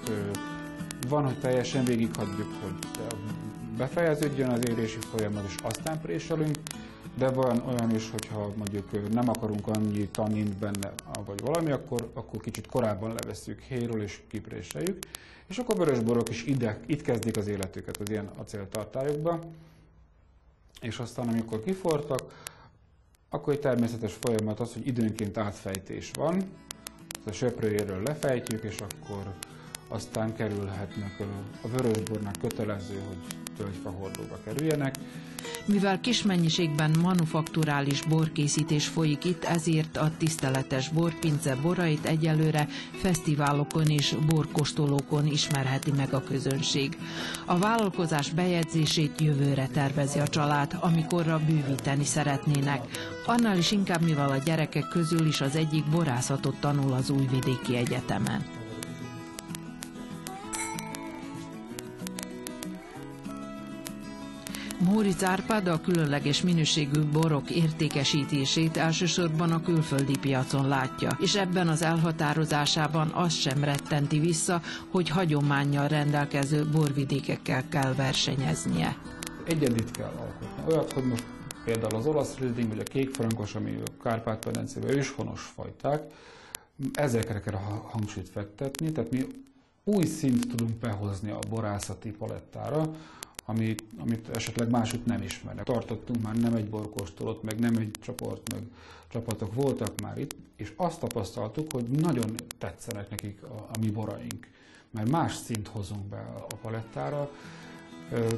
van, 1.08 1.24
hogy 1.24 1.38
teljesen 1.38 1.84
végighagyjuk, 1.84 2.52
hogy 2.62 2.88
befejeződjön 3.76 4.50
az 4.50 4.68
érési 4.68 4.98
folyamat, 5.10 5.44
és 5.46 5.54
aztán 5.62 6.00
préselünk, 6.00 6.56
de 7.18 7.28
van 7.28 7.62
olyan 7.68 7.94
is, 7.94 8.10
hogyha 8.10 8.52
mondjuk 8.56 9.12
nem 9.12 9.28
akarunk 9.28 9.66
annyi 9.68 10.08
tanint 10.08 10.56
benne, 10.56 10.92
vagy 11.26 11.40
valami, 11.40 11.70
akkor, 11.70 12.10
akkor 12.14 12.40
kicsit 12.40 12.66
korábban 12.66 13.14
levesszük 13.20 13.60
héről 13.60 14.02
és 14.02 14.20
kipréseljük. 14.28 14.98
És 15.46 15.58
akkor 15.58 15.76
vörösborok 15.76 16.28
is 16.28 16.44
ide, 16.44 16.80
itt 16.86 17.02
kezdik 17.02 17.36
az 17.36 17.46
életüket 17.46 17.96
az 17.96 18.10
ilyen 18.10 18.30
acéltartályokba. 18.36 19.40
És 20.80 20.98
aztán, 20.98 21.28
amikor 21.28 21.62
kifortak, 21.62 22.44
akkor 23.28 23.52
egy 23.52 23.60
természetes 23.60 24.12
folyamat 24.20 24.60
az, 24.60 24.72
hogy 24.72 24.86
időnként 24.86 25.36
átfejtés 25.36 26.10
van, 26.14 26.50
a 27.26 27.32
söprőjéről 27.32 28.02
lefejtjük, 28.02 28.62
és 28.62 28.76
akkor 28.80 29.34
aztán 29.88 30.34
kerülhetnek 30.34 31.20
a 31.62 31.68
vörösbornák 31.68 32.38
kötelező, 32.40 33.02
hogy 33.08 33.45
tölgyfahordóba 33.56 34.38
kerüljenek. 34.44 34.94
Mivel 35.64 36.00
kis 36.00 36.22
mennyiségben 36.22 36.90
manufakturális 37.02 38.02
borkészítés 38.02 38.86
folyik 38.86 39.24
itt, 39.24 39.44
ezért 39.44 39.96
a 39.96 40.10
tiszteletes 40.18 40.88
borpince 40.88 41.56
borait 41.62 42.04
egyelőre 42.04 42.68
fesztiválokon 42.92 43.86
és 43.86 44.14
borkostolókon 44.26 45.26
ismerheti 45.26 45.92
meg 45.96 46.14
a 46.14 46.22
közönség. 46.22 46.98
A 47.44 47.58
vállalkozás 47.58 48.30
bejegyzését 48.30 49.20
jövőre 49.20 49.66
tervezi 49.66 50.18
a 50.18 50.28
család, 50.28 50.76
amikorra 50.80 51.40
bővíteni 51.46 52.04
szeretnének. 52.04 52.80
Annál 53.26 53.58
is 53.58 53.70
inkább, 53.70 54.02
mivel 54.02 54.30
a 54.30 54.42
gyerekek 54.44 54.88
közül 54.88 55.26
is 55.26 55.40
az 55.40 55.56
egyik 55.56 55.84
borászatot 55.90 56.56
tanul 56.60 56.92
az 56.92 57.10
Újvidéki 57.10 57.76
Egyetemen. 57.76 58.65
Móricz 64.96 65.24
Árpád 65.24 65.66
a 65.66 65.80
különleges 65.80 66.42
minőségű 66.42 67.00
borok 67.12 67.50
értékesítését 67.50 68.76
elsősorban 68.76 69.52
a 69.52 69.62
külföldi 69.62 70.18
piacon 70.18 70.68
látja, 70.68 71.16
és 71.20 71.34
ebben 71.34 71.68
az 71.68 71.82
elhatározásában 71.82 73.08
azt 73.08 73.40
sem 73.40 73.64
rettenti 73.64 74.18
vissza, 74.18 74.60
hogy 74.90 75.08
hagyományjal 75.08 75.88
rendelkező 75.88 76.66
borvidékekkel 76.72 77.68
kell 77.68 77.94
versenyeznie. 77.94 78.96
Egyedit 79.46 79.90
kell 79.90 80.12
alkotni. 80.18 80.72
Olyat, 80.72 80.92
hogy 80.92 81.04
most 81.04 81.24
például 81.64 81.94
az 81.94 82.06
olasz 82.06 82.38
rizling, 82.38 82.68
vagy 82.68 82.78
a 82.78 82.82
kékfrankos, 82.82 83.54
ami 83.54 83.78
a 83.84 84.02
Kárpát-medencében 84.02 84.96
őshonos 84.96 85.40
fajták, 85.40 86.12
ezekre 86.92 87.40
kell 87.40 87.60
hangsúlyt 87.88 88.28
fektetni, 88.28 88.92
tehát 88.92 89.10
mi 89.10 89.26
új 89.84 90.04
szint 90.04 90.48
tudunk 90.48 90.74
behozni 90.74 91.30
a 91.30 91.38
borászati 91.48 92.10
palettára, 92.10 92.90
amit, 93.46 93.84
amit 93.98 94.28
esetleg 94.28 94.70
másút 94.70 95.06
nem 95.06 95.22
ismernek. 95.22 95.64
Tartottunk 95.64 96.22
már 96.22 96.36
nem 96.36 96.54
egy 96.54 96.68
borkóstolót, 96.68 97.42
meg 97.42 97.58
nem 97.58 97.76
egy 97.76 97.90
csoport, 98.00 98.52
meg 98.52 98.62
csapatok 99.08 99.54
voltak 99.54 100.00
már 100.00 100.18
itt, 100.18 100.34
és 100.56 100.72
azt 100.76 101.00
tapasztaltuk, 101.00 101.72
hogy 101.72 101.84
nagyon 101.84 102.34
tetszenek 102.58 103.10
nekik 103.10 103.42
a, 103.42 103.68
a 103.72 103.78
mi 103.80 103.90
boraink, 103.90 104.48
mert 104.90 105.10
más 105.10 105.34
szint 105.34 105.68
hozunk 105.68 106.04
be 106.04 106.18
a 106.50 106.54
palettára, 106.62 107.30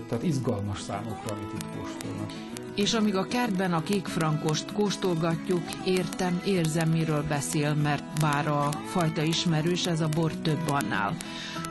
tehát 0.09 0.23
izgalmas 0.25 0.81
számokra, 0.81 1.35
amit 1.35 1.53
itt 1.53 1.67
kóstolnak. 1.81 2.33
És 2.75 2.95
amíg 2.95 3.17
a 3.17 3.27
kertben 3.27 3.73
a 3.73 3.83
kékfrankost 3.83 4.73
kóstolgatjuk, 4.73 5.63
értem, 5.85 6.41
érzem, 6.45 6.89
miről 6.89 7.25
beszél, 7.29 7.75
mert 7.75 8.21
bár 8.21 8.49
a 8.49 8.69
fajta 8.87 9.23
ismerős, 9.23 9.87
ez 9.87 10.01
a 10.01 10.09
bor 10.09 10.33
több 10.33 10.69
annál. 10.69 11.17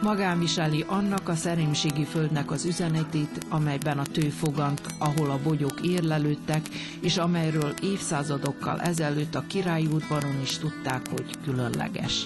Magán 0.01 0.39
viseli 0.39 0.84
annak 0.88 1.30
a 1.30 1.36
szerémségi 1.36 2.04
földnek 2.04 2.51
az 2.51 2.66
üzenetét, 2.66 3.46
amelyben 3.50 4.00
a 4.00 4.04
tőfogant, 4.04 4.82
ahol 4.98 5.30
a 5.30 5.39
bogyók 5.44 5.80
érlelődtek, 5.82 6.70
és 7.01 7.18
amelyről 7.18 7.74
évszázadokkal 7.82 8.82
ezelőtt 8.82 9.36
a 9.36 9.44
királyútbaron 9.48 10.42
is 10.42 10.58
tudták, 10.58 11.01
hogy 11.10 11.25
különleges. 11.44 12.25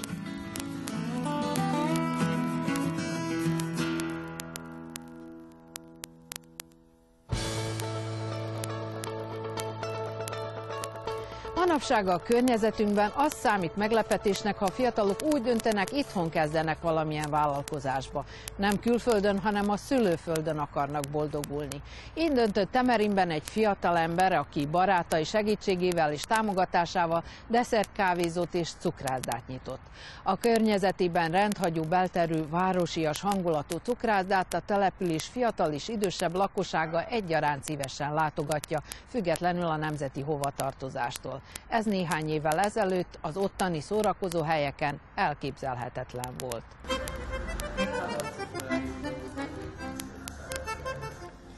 Manapság 11.81 12.15
a 12.15 12.23
környezetünkben 12.23 13.11
az 13.15 13.33
számít 13.33 13.75
meglepetésnek, 13.75 14.57
ha 14.57 14.65
a 14.65 14.71
fiatalok 14.71 15.23
úgy 15.33 15.41
döntenek, 15.41 15.91
itthon 15.91 16.29
kezdenek 16.29 16.81
valamilyen 16.81 17.29
vállalkozásba. 17.29 18.25
Nem 18.55 18.79
külföldön, 18.79 19.39
hanem 19.39 19.69
a 19.69 19.77
szülőföldön 19.77 20.57
akarnak 20.57 21.03
boldogulni. 21.11 21.81
Így 22.13 22.31
döntött 22.31 22.71
Temerinben 22.71 23.29
egy 23.29 23.41
fiatal 23.45 23.97
ember, 23.97 24.33
aki 24.33 24.65
barátai 24.65 25.23
segítségével 25.23 26.11
és 26.11 26.21
támogatásával 26.21 27.23
kávézót 27.95 28.53
és 28.53 28.69
cukrászdát 28.79 29.47
nyitott. 29.47 29.81
A 30.23 30.37
környezetében 30.37 31.31
rendhagyó 31.31 31.83
belterű, 31.83 32.47
városias 32.49 33.21
hangulatú 33.21 33.77
cukrászdát 33.77 34.53
a 34.53 34.61
település 34.65 35.23
fiatal 35.23 35.71
és 35.71 35.87
idősebb 35.87 36.35
lakossága 36.35 37.05
egyaránt 37.05 37.63
szívesen 37.63 38.13
látogatja, 38.13 38.81
függetlenül 39.09 39.65
a 39.65 39.75
nemzeti 39.75 40.21
hovatartozástól. 40.21 41.41
Ez 41.71 41.85
néhány 41.85 42.29
évvel 42.29 42.59
ezelőtt 42.59 43.17
az 43.21 43.37
ottani 43.37 43.79
szórakozó 43.79 44.41
helyeken 44.41 44.99
elképzelhetetlen 45.15 46.33
volt. 46.37 46.63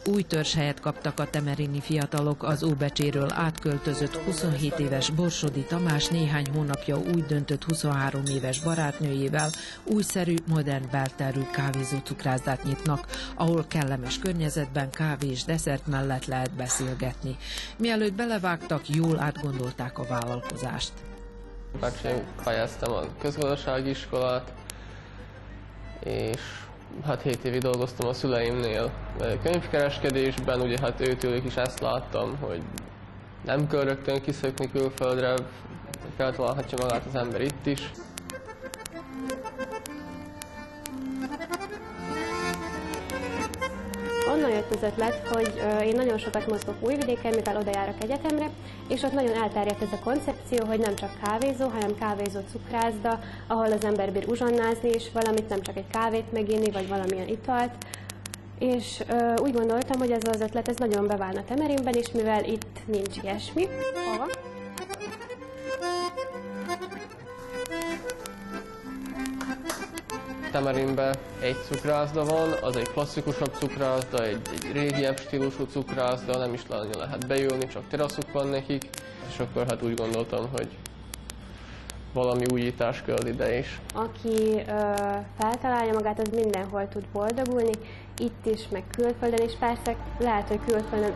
Új 0.06 0.22
törzshelyet 0.22 0.80
kaptak 0.80 1.20
a 1.20 1.30
temerini 1.30 1.80
fiatalok 1.80 2.44
az 2.44 2.64
Óbecséről 2.64 3.32
átköltözött 3.34 4.16
27 4.16 4.80
éves 4.80 5.10
Borsodi 5.10 5.64
Tamás 5.64 6.08
néhány 6.08 6.46
hónapja 6.54 6.98
úgy 6.98 7.26
döntött 7.26 7.64
23 7.64 8.24
éves 8.26 8.60
barátnőjével 8.60 9.50
újszerű, 9.84 10.36
modern 10.48 10.90
belterű 10.92 11.42
kávézó 11.52 11.98
cukrászdát 11.98 12.64
nyitnak, 12.64 13.08
ahol 13.36 13.66
kellemes 13.68 14.20
környezetben 14.20 14.90
kávé 14.90 15.30
és 15.30 15.44
desszert 15.44 15.88
mellett 15.88 16.26
lehet 16.26 16.52
beszélgetni. 16.56 17.38
Mielőtt 17.78 18.14
belevágtak, 18.14 18.90
jól 18.90 19.20
átgondolták 19.20 20.00
a 20.00 20.06
vállalkozást. 20.10 20.92
Fejeztem 22.42 22.92
a 22.92 23.02
közgazdasági 23.20 23.90
iskolát, 23.90 24.54
és 26.04 26.42
hát 27.06 27.22
7 27.22 27.44
évig 27.44 27.62
dolgoztam 27.62 28.08
a 28.08 28.14
szüleimnél 28.14 28.92
könyvkereskedésben, 29.44 30.62
ugye 30.62 30.78
hát 30.82 31.08
őtőlük 31.08 31.46
is 31.46 31.56
ezt 31.56 31.80
láttam, 31.80 32.38
hogy 32.40 32.62
nem 33.46 33.68
kell 33.68 33.84
rögtön 33.84 34.22
kiszökni 34.22 34.72
külföldre, 34.72 35.34
feltalálhatja 36.18 36.78
magát 36.82 37.06
az 37.06 37.16
ember 37.16 37.42
itt 37.42 37.66
is. 37.66 37.92
Jött 44.64 44.84
az 44.84 44.90
ötlet, 44.92 45.28
hogy 45.28 45.62
én 45.86 45.96
nagyon 45.96 46.18
sokat 46.18 46.48
mozgok 46.48 46.76
Újvidéken, 46.80 47.34
mivel 47.36 47.58
oda 47.58 47.72
járok 47.74 48.04
egyetemre, 48.04 48.50
és 48.88 49.04
ott 49.04 49.14
nagyon 49.14 49.34
elterjedt 49.34 49.82
ez 49.82 49.92
a 49.92 50.04
koncepció, 50.04 50.66
hogy 50.66 50.80
nem 50.80 50.96
csak 50.96 51.20
kávézó, 51.24 51.68
hanem 51.68 51.98
kávézó 51.98 52.40
cukrászda, 52.52 53.20
ahol 53.48 53.72
az 53.72 53.86
ember 53.86 54.12
bír 54.12 54.28
uzsonnázni 54.28 54.90
is 54.90 55.12
valamit, 55.14 55.50
nem 55.50 55.62
csak 55.62 55.78
egy 55.78 55.88
kávét 55.92 56.32
meginni, 56.32 56.72
vagy 56.72 56.88
valamilyen 56.88 57.28
italt. 57.28 57.72
És 58.60 59.04
ö, 59.10 59.34
úgy 59.42 59.54
gondoltam, 59.54 60.00
hogy 60.00 60.12
ez 60.12 60.24
az 60.30 60.42
ötlet 60.42 60.68
ez 60.68 60.76
nagyon 60.76 61.08
beválna 61.08 61.44
Temerinben 61.44 61.94
is, 61.94 62.12
mivel 62.12 62.44
itt 62.44 62.80
nincs 62.86 63.18
ilyesmi. 63.22 63.68
Hova? 64.12 64.26
Temerinben 70.54 71.16
egy 71.42 71.58
cukrászda 71.72 72.26
van, 72.26 72.52
az 72.62 72.76
egy 72.76 72.92
klasszikusabb 72.92 73.54
cukrászda, 73.58 74.24
egy, 74.24 74.40
egy 74.54 74.72
régiebb 74.72 75.20
stílusú 75.20 75.66
cukrászda, 75.66 76.38
nem 76.38 76.54
is 76.54 76.66
nagyon 76.66 76.98
lehet 76.98 77.28
bejönni, 77.28 77.68
csak 77.68 77.84
teraszuk 77.90 78.32
van 78.32 78.48
nekik, 78.48 78.90
és 79.30 79.40
akkor 79.40 79.66
hát 79.68 79.84
úgy 79.84 79.94
gondoltam, 79.94 80.48
hogy 80.52 80.68
valami 82.14 82.44
újítás 82.52 83.02
kell 83.02 83.26
ide 83.26 83.58
is. 83.58 83.80
Aki 83.94 84.64
ö, 84.68 84.94
feltalálja 85.40 85.94
magát, 85.94 86.20
az 86.20 86.30
mindenhol 86.34 86.88
tud 86.88 87.06
boldogulni, 87.14 87.74
itt 88.18 88.46
is, 88.46 88.62
meg 88.72 88.84
külföldön, 88.98 89.48
és 89.48 89.54
persze 89.60 89.96
lehet, 90.20 90.48
hogy 90.48 90.60
külföldön 90.68 91.14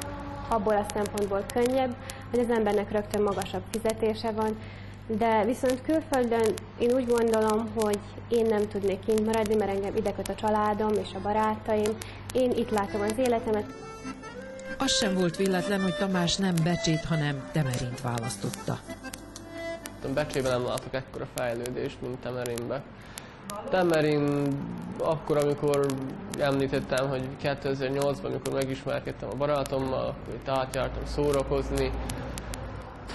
abból 0.48 0.75
a 0.75 0.86
szempontból 0.94 1.44
könnyebb, 1.53 1.96
hogy 2.29 2.39
az 2.39 2.50
embernek 2.50 2.91
rögtön 2.91 3.22
magasabb 3.22 3.63
fizetése 3.72 4.32
van, 4.32 4.58
de 5.07 5.45
viszont 5.45 5.81
külföldön 5.81 6.53
én 6.77 6.93
úgy 6.93 7.07
gondolom, 7.07 7.69
hogy 7.75 7.99
én 8.27 8.45
nem 8.45 8.67
tudnék 8.67 8.99
kint 9.05 9.25
maradni, 9.25 9.55
mert 9.55 9.71
engem 9.71 9.95
ide 9.95 10.13
köt 10.13 10.27
a 10.27 10.35
családom 10.35 10.93
és 10.93 11.09
a 11.13 11.19
barátaim. 11.21 11.97
Én 12.33 12.51
itt 12.51 12.69
látom 12.69 13.01
az 13.01 13.17
életemet. 13.17 13.65
Az 14.77 14.91
sem 14.91 15.13
volt 15.13 15.35
véletlen, 15.35 15.81
hogy 15.81 15.95
Tamás 15.95 16.35
nem 16.35 16.53
Becsét, 16.63 17.05
hanem 17.05 17.49
Temerint 17.51 18.01
választotta. 18.01 18.79
Becsében 20.13 20.51
nem 20.51 20.65
látok 20.65 20.93
ekkora 20.93 21.27
fejlődést, 21.35 22.01
mint 22.01 22.17
Temerinbe. 22.17 22.81
Temerin 23.69 24.47
akkor, 24.99 25.37
amikor 25.37 25.85
említettem, 26.39 27.09
hogy 27.09 27.23
2008-ban, 27.43 28.23
amikor 28.23 28.53
megismerkedtem 28.53 29.29
a 29.29 29.35
barátommal, 29.35 29.99
akkor 29.99 30.33
itt 30.33 30.47
átjártam 30.47 31.05
szórakozni. 31.05 31.91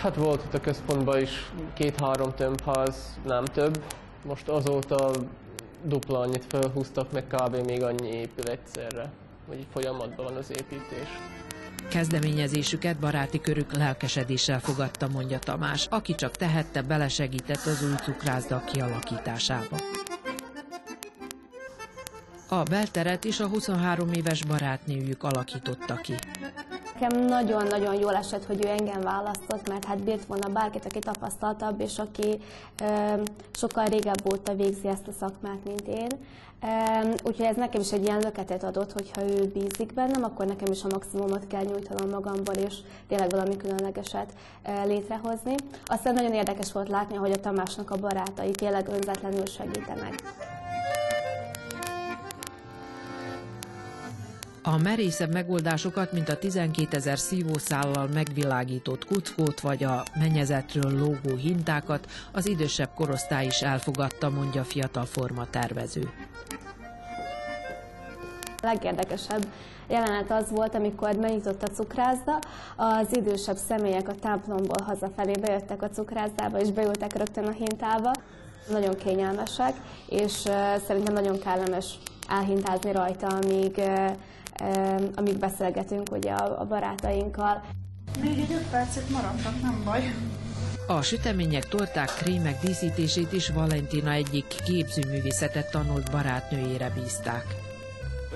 Hát 0.02 0.16
volt 0.16 0.44
itt 0.44 0.54
a 0.54 0.60
központban 0.60 1.20
is 1.20 1.30
két-három 1.74 2.34
tömbház, 2.34 3.18
nem 3.24 3.44
több. 3.44 3.82
Most 4.24 4.48
azóta 4.48 5.10
dupla 5.82 6.18
annyit 6.18 6.44
felhúztak, 6.48 7.12
meg 7.12 7.26
kb. 7.26 7.66
még 7.66 7.82
annyi 7.82 8.08
épül 8.08 8.44
egyszerre. 8.50 9.12
Vagy 9.46 9.66
folyamatban 9.72 10.24
van 10.24 10.36
az 10.36 10.50
építés. 10.50 11.08
Kezdeményezésüket 11.88 12.98
baráti 12.98 13.40
körük 13.40 13.72
lelkesedéssel 13.72 14.60
fogadta, 14.60 15.08
mondja 15.08 15.38
Tamás, 15.38 15.86
aki 15.90 16.14
csak 16.14 16.36
tehette, 16.36 16.82
belesegített 16.82 17.66
az 17.66 17.82
új 17.82 17.94
cukrászda 18.02 18.62
kialakításába. 18.64 19.76
A 22.48 22.62
belteret 22.62 23.24
is 23.24 23.40
a 23.40 23.46
23 23.46 24.12
éves 24.12 24.44
barátnőjük 24.44 25.22
alakította 25.22 25.94
ki. 25.94 26.14
Nekem 27.02 27.24
nagyon-nagyon 27.24 27.94
jól 27.94 28.14
esett, 28.14 28.44
hogy 28.44 28.64
ő 28.64 28.68
engem 28.68 29.00
választott, 29.00 29.68
mert 29.68 29.84
hát 29.84 30.02
bírt 30.02 30.24
volna 30.24 30.48
bárkit, 30.48 30.84
aki 30.84 30.98
tapasztaltabb, 30.98 31.80
és 31.80 31.98
aki 31.98 32.38
ö, 32.82 33.22
sokkal 33.52 33.84
régebb 33.84 34.32
óta 34.32 34.54
végzi 34.54 34.88
ezt 34.88 35.08
a 35.08 35.12
szakmát, 35.18 35.64
mint 35.64 35.88
én. 35.88 36.08
Ö, 36.62 37.08
úgyhogy 37.24 37.46
ez 37.46 37.56
nekem 37.56 37.80
is 37.80 37.92
egy 37.92 38.04
ilyen 38.04 38.20
löketet 38.20 38.64
adott, 38.64 38.92
hogyha 38.92 39.22
ő 39.22 39.50
bízik 39.54 39.92
bennem, 39.94 40.24
akkor 40.24 40.46
nekem 40.46 40.72
is 40.72 40.84
a 40.84 40.88
maximumot 40.90 41.46
kell 41.46 41.64
nyújtanom 41.64 42.10
magamból, 42.10 42.54
és 42.54 42.74
tényleg 43.08 43.30
valami 43.30 43.56
különlegeset 43.56 44.32
ö, 44.66 44.86
létrehozni. 44.86 45.54
Aztán 45.84 46.14
nagyon 46.14 46.32
érdekes 46.32 46.72
volt 46.72 46.88
látni, 46.88 47.16
hogy 47.16 47.32
a 47.32 47.40
Tamásnak 47.40 47.90
a 47.90 47.96
barátai 47.96 48.50
tényleg 48.50 48.88
önzetlenül 48.88 49.46
segítenek. 49.46 50.22
A 54.64 54.78
merészebb 54.78 55.32
megoldásokat, 55.32 56.12
mint 56.12 56.28
a 56.28 56.38
12 56.38 56.96
ezer 56.96 57.18
szívószállal 57.18 58.06
megvilágított 58.06 59.04
kuckót 59.04 59.60
vagy 59.60 59.84
a 59.84 60.02
mennyezetről 60.18 60.98
lógó 60.98 61.36
hintákat 61.36 62.06
az 62.32 62.46
idősebb 62.46 62.90
korosztály 62.94 63.46
is 63.46 63.60
elfogadta, 63.60 64.30
mondja 64.30 64.60
a 64.60 64.64
fiatal 64.64 65.04
forma 65.04 65.50
tervező. 65.50 66.10
A 68.62 68.66
legérdekesebb 68.66 69.46
jelenet 69.88 70.30
az 70.30 70.50
volt, 70.50 70.74
amikor 70.74 71.16
megnyitott 71.16 71.62
a 71.62 71.72
cukrászda, 71.72 72.38
az 72.76 73.16
idősebb 73.16 73.56
személyek 73.56 74.08
a 74.08 74.14
templomból 74.14 74.84
hazafelé 74.84 75.32
bejöttek 75.40 75.82
a 75.82 75.90
cukrászdába, 75.90 76.60
és 76.60 76.70
beültek 76.70 77.16
rögtön 77.16 77.44
a 77.44 77.50
hintába. 77.50 78.10
Nagyon 78.70 78.94
kényelmesek, 78.94 79.76
és 80.08 80.32
szerintem 80.86 81.14
nagyon 81.14 81.38
kellemes 81.38 81.98
elhintázni 82.28 82.92
rajta, 82.92 83.26
amíg, 83.26 83.80
amíg 85.14 85.38
beszélgetünk 85.38 86.12
ugye 86.12 86.32
a, 86.32 86.64
barátainkkal. 86.64 87.62
Még 88.20 88.38
egy 88.38 88.52
öt 88.52 88.70
percet 88.70 89.08
maradtak, 89.08 89.62
nem 89.62 89.82
baj. 89.84 90.14
A 90.86 91.02
sütemények, 91.02 91.68
torták, 91.68 92.14
krémek 92.14 92.60
díszítését 92.60 93.32
is 93.32 93.48
Valentina 93.48 94.10
egyik 94.10 94.46
képzőművészetet 94.64 95.70
tanult 95.70 96.10
barátnőjére 96.10 96.90
bízták. 96.90 97.44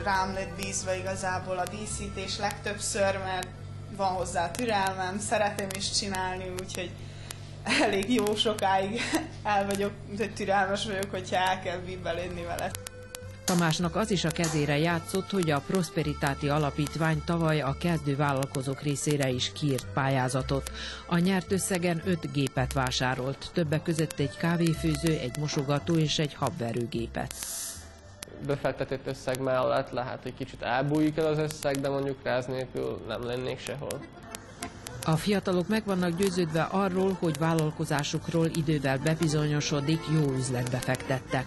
Rám 0.05 0.33
lett 0.35 0.57
bízva 0.57 0.95
igazából 0.95 1.59
a 1.59 1.69
díszítés 1.69 2.39
legtöbbször, 2.39 3.19
mert 3.25 3.49
van 3.97 4.09
hozzá 4.09 4.51
türelmem, 4.51 5.19
szeretem 5.19 5.69
is 5.77 5.91
csinálni, 5.91 6.53
úgyhogy 6.61 6.91
elég 7.81 8.13
jó 8.13 8.35
sokáig 8.35 9.01
el 9.43 9.67
vagyok, 9.67 9.93
de 10.17 10.27
türelmes 10.27 10.87
vagyok, 10.87 11.11
hogyha 11.11 11.37
el 11.37 11.61
kell 11.61 11.79
bíbelődni 11.79 12.43
vele. 12.43 12.71
Tamásnak 13.47 13.97
az 13.97 14.11
is 14.11 14.25
a 14.25 14.31
kezére 14.31 14.79
játszott, 14.79 15.31
hogy 15.31 15.51
a 15.51 15.63
Prosperitáti 15.67 16.49
Alapítvány 16.49 17.23
tavaly 17.25 17.61
a 17.61 17.77
kezdő 17.81 18.17
vállalkozók 18.17 18.83
részére 18.83 19.29
is 19.29 19.53
kiírt 19.53 19.87
pályázatot. 19.95 20.71
A 21.07 21.19
nyert 21.19 21.53
összegen 21.53 22.03
öt 22.05 22.33
gépet 22.33 22.73
vásárolt, 22.73 23.51
többek 23.53 23.83
között 23.83 24.19
egy 24.19 24.37
kávéfőző, 24.37 25.19
egy 25.19 25.39
mosogató 25.39 25.95
és 25.95 26.19
egy 26.19 26.35
habverőgépet. 26.35 27.35
Befektetett 28.47 29.07
összeg 29.07 29.41
mellett 29.41 29.91
lehet, 29.91 30.23
hogy 30.23 30.35
kicsit 30.35 30.63
elbújik 30.63 31.17
el 31.17 31.27
az 31.27 31.39
összeg, 31.39 31.81
de 31.81 31.89
mondjuk 31.89 32.19
ráz 32.23 32.47
nélkül 32.47 33.05
nem 33.09 33.25
lennék 33.25 33.59
sehol. 33.59 34.01
A 35.09 35.17
fiatalok 35.17 35.69
meg 35.69 35.83
vannak 35.85 36.17
győződve 36.17 36.63
arról, 36.63 37.17
hogy 37.21 37.39
vállalkozásukról 37.39 38.47
idővel 38.47 38.99
bebizonyosodik, 38.99 40.01
jó 40.13 40.33
üzletbe 40.33 40.79
fektettek. 40.79 41.45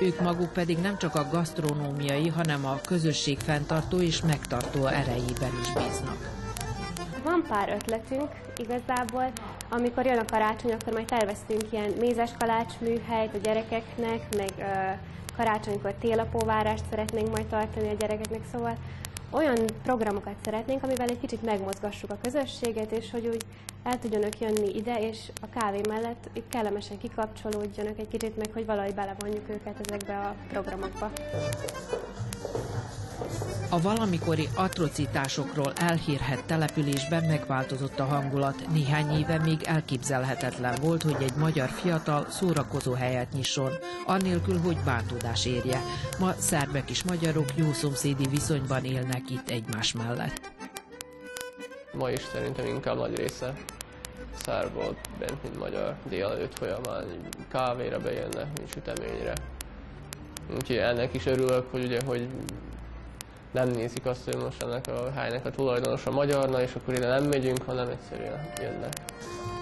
Ők 0.00 0.20
maguk 0.20 0.52
pedig 0.52 0.78
nem 0.78 0.98
csak 0.98 1.14
a 1.14 1.28
gasztronómiai, 1.30 2.28
hanem 2.28 2.66
a 2.66 2.80
közösség 2.86 3.38
fenntartó 3.38 4.00
és 4.00 4.22
megtartó 4.22 4.86
erejében 4.86 5.50
is 5.60 5.72
bíznak. 5.72 6.30
Van 7.24 7.44
pár 7.48 7.68
ötletünk 7.68 8.28
igazából, 8.56 9.32
amikor 9.70 10.06
jön 10.06 10.18
a 10.18 10.24
karácsony, 10.24 10.72
akkor 10.72 10.92
majd 10.92 11.06
terveztünk 11.06 11.62
ilyen 11.70 11.92
mézes 12.00 12.30
kalács 12.38 12.72
műhelyt 12.78 13.34
a 13.34 13.38
gyerekeknek, 13.38 14.36
meg 14.36 14.52
karácsonykor 15.36 15.94
télapóvárást 16.00 16.84
szeretnénk 16.90 17.30
majd 17.30 17.46
tartani 17.46 17.88
a 17.88 17.96
gyerekeknek, 17.98 18.42
szóval 18.52 18.76
olyan 19.32 19.58
programokat 19.82 20.34
szeretnénk, 20.44 20.82
amivel 20.82 21.08
egy 21.08 21.20
kicsit 21.20 21.42
megmozgassuk 21.42 22.10
a 22.10 22.18
közösséget, 22.22 22.92
és 22.92 23.10
hogy 23.10 23.26
úgy 23.26 23.44
el 23.82 23.98
tudjanak 23.98 24.40
jönni 24.40 24.76
ide, 24.76 25.08
és 25.08 25.18
a 25.40 25.58
kávé 25.58 25.80
mellett 25.88 26.30
kellemesen 26.48 26.98
kikapcsolódjanak 26.98 27.98
egy 27.98 28.08
kicsit, 28.08 28.36
meg 28.36 28.48
hogy 28.52 28.66
valahogy 28.66 28.94
belevonjuk 28.94 29.48
őket 29.48 29.80
ezekbe 29.86 30.18
a 30.18 30.34
programokba. 30.48 31.10
A 33.72 33.80
valamikori 33.80 34.48
atrocitásokról 34.54 35.72
elhírhet 35.76 36.44
településben 36.44 37.24
megváltozott 37.24 37.98
a 37.98 38.04
hangulat. 38.04 38.68
Néhány 38.72 39.18
éve 39.18 39.38
még 39.38 39.62
elképzelhetetlen 39.62 40.74
volt, 40.80 41.02
hogy 41.02 41.16
egy 41.22 41.34
magyar 41.36 41.68
fiatal 41.68 42.26
szórakozó 42.30 42.92
helyet 42.92 43.32
nyisson, 43.32 43.72
annélkül, 44.06 44.58
hogy 44.58 44.76
bántódás 44.84 45.46
érje. 45.46 45.80
Ma 46.18 46.32
szerbek 46.32 46.90
és 46.90 47.02
magyarok 47.02 47.56
jó 47.56 47.72
szomszédi 47.72 48.26
viszonyban 48.30 48.84
élnek 48.84 49.30
itt 49.30 49.48
egymás 49.48 49.92
mellett. 49.92 50.52
Ma 51.92 52.10
is 52.10 52.22
szerintem 52.32 52.66
inkább 52.66 52.96
nagy 52.96 53.16
része 53.16 53.54
szár 54.42 54.72
volt 54.72 55.08
bent, 55.18 55.42
mint 55.42 55.58
magyar 55.58 55.94
délelőtt 56.08 56.58
folyamán, 56.58 57.04
kávéra 57.48 57.98
bejönnek, 57.98 58.46
mint 58.58 58.72
süteményre. 58.72 59.32
Úgyhogy 60.54 60.76
ennek 60.76 61.14
is 61.14 61.26
örülök, 61.26 61.70
hogy 61.70 61.84
ugye, 61.84 62.00
hogy 62.06 62.28
nem 63.52 63.68
nézik 63.68 64.06
azt, 64.06 64.24
hogy 64.24 64.36
most 64.36 64.62
ennek 64.62 64.86
a 64.86 65.10
helynek 65.14 65.46
a 65.46 65.50
tulajdonos 65.50 66.06
a 66.06 66.10
magyarna, 66.10 66.62
és 66.62 66.74
akkor 66.74 66.94
ide 66.94 67.08
nem 67.08 67.24
megyünk, 67.24 67.62
hanem 67.62 67.88
egyszerűen 67.88 68.50
jönnek. 68.60 68.92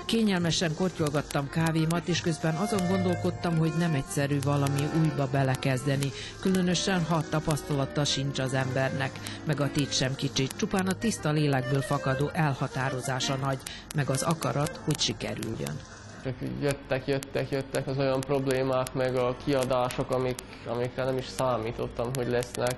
Kényelmesen 0.05 0.75
kortyolgattam 0.75 1.49
kávémat, 1.49 2.09
és 2.09 2.21
közben 2.21 2.55
azon 2.55 2.89
gondolkodtam, 2.89 3.59
hogy 3.59 3.73
nem 3.79 3.95
egyszerű 3.95 4.39
valami 4.45 4.81
újba 5.03 5.29
belekezdeni, 5.33 6.13
különösen 6.41 7.05
ha 7.05 7.23
tapasztalata 7.31 8.05
sincs 8.05 8.39
az 8.39 8.55
embernek, 8.55 9.11
meg 9.45 9.61
a 9.61 9.71
tét 9.71 9.93
sem 9.93 10.15
kicsit, 10.15 10.57
csupán 10.57 10.87
a 10.87 10.93
tiszta 10.93 11.31
lélekből 11.31 11.81
fakadó 11.81 12.31
elhatározása 12.33 13.35
nagy, 13.35 13.59
meg 13.95 14.11
az 14.11 14.23
akarat, 14.23 14.81
hogy 14.85 14.99
sikerüljön. 14.99 15.79
Csak 16.25 16.35
jöttek, 16.61 17.07
jöttek, 17.07 17.51
jöttek 17.51 17.87
az 17.87 17.99
olyan 17.99 18.21
problémák, 18.21 18.93
meg 18.93 19.17
a 19.17 19.37
kiadások, 19.45 20.11
amik, 20.11 20.39
amikre 20.67 21.05
nem 21.05 21.17
is 21.17 21.27
számítottam, 21.27 22.11
hogy 22.15 22.29
lesznek 22.29 22.77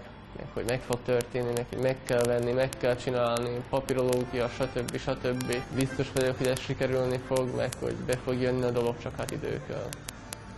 hogy 0.53 0.65
meg 0.67 0.81
fog 0.81 0.99
történni, 1.05 1.53
hogy 1.69 1.79
meg 1.83 1.97
kell 2.05 2.23
venni, 2.23 2.53
meg 2.53 2.69
kell 2.79 2.97
csinálni, 2.97 3.63
papírológia, 3.71 4.49
stb. 4.49 4.97
stb. 4.97 5.55
Biztos 5.75 6.13
vagyok, 6.15 6.39
hogy 6.39 6.47
ez 6.47 6.61
sikerülni 6.61 7.21
fog, 7.27 7.57
meg 7.57 7.73
hogy 7.81 7.95
be 7.95 8.17
fog 8.17 8.41
jönni 8.41 8.63
a 8.63 8.71
dolog, 8.71 8.95
csak 9.03 9.17
hát 9.17 9.31
időkkel. 9.31 9.89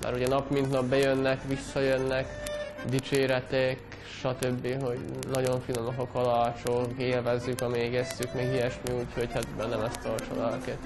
Már 0.02 0.14
ugye 0.14 0.28
nap 0.28 0.50
mint 0.50 0.70
nap 0.70 0.84
bejönnek, 0.84 1.40
visszajönnek, 1.48 2.42
dicséretek, 2.88 3.78
stb., 4.18 4.82
hogy 4.82 4.98
nagyon 5.32 5.60
finomak 5.60 5.98
a 5.98 6.06
kalácsok, 6.12 6.88
élvezzük, 6.98 7.60
amíg 7.60 7.94
esszük, 7.94 8.34
még 8.34 8.52
ilyesmi, 8.52 8.92
úgyhogy 8.98 9.32
hát 9.32 9.48
bennem 9.48 9.80
ezt 9.80 10.00
tartsa 10.00 10.34
lelket. 10.36 10.78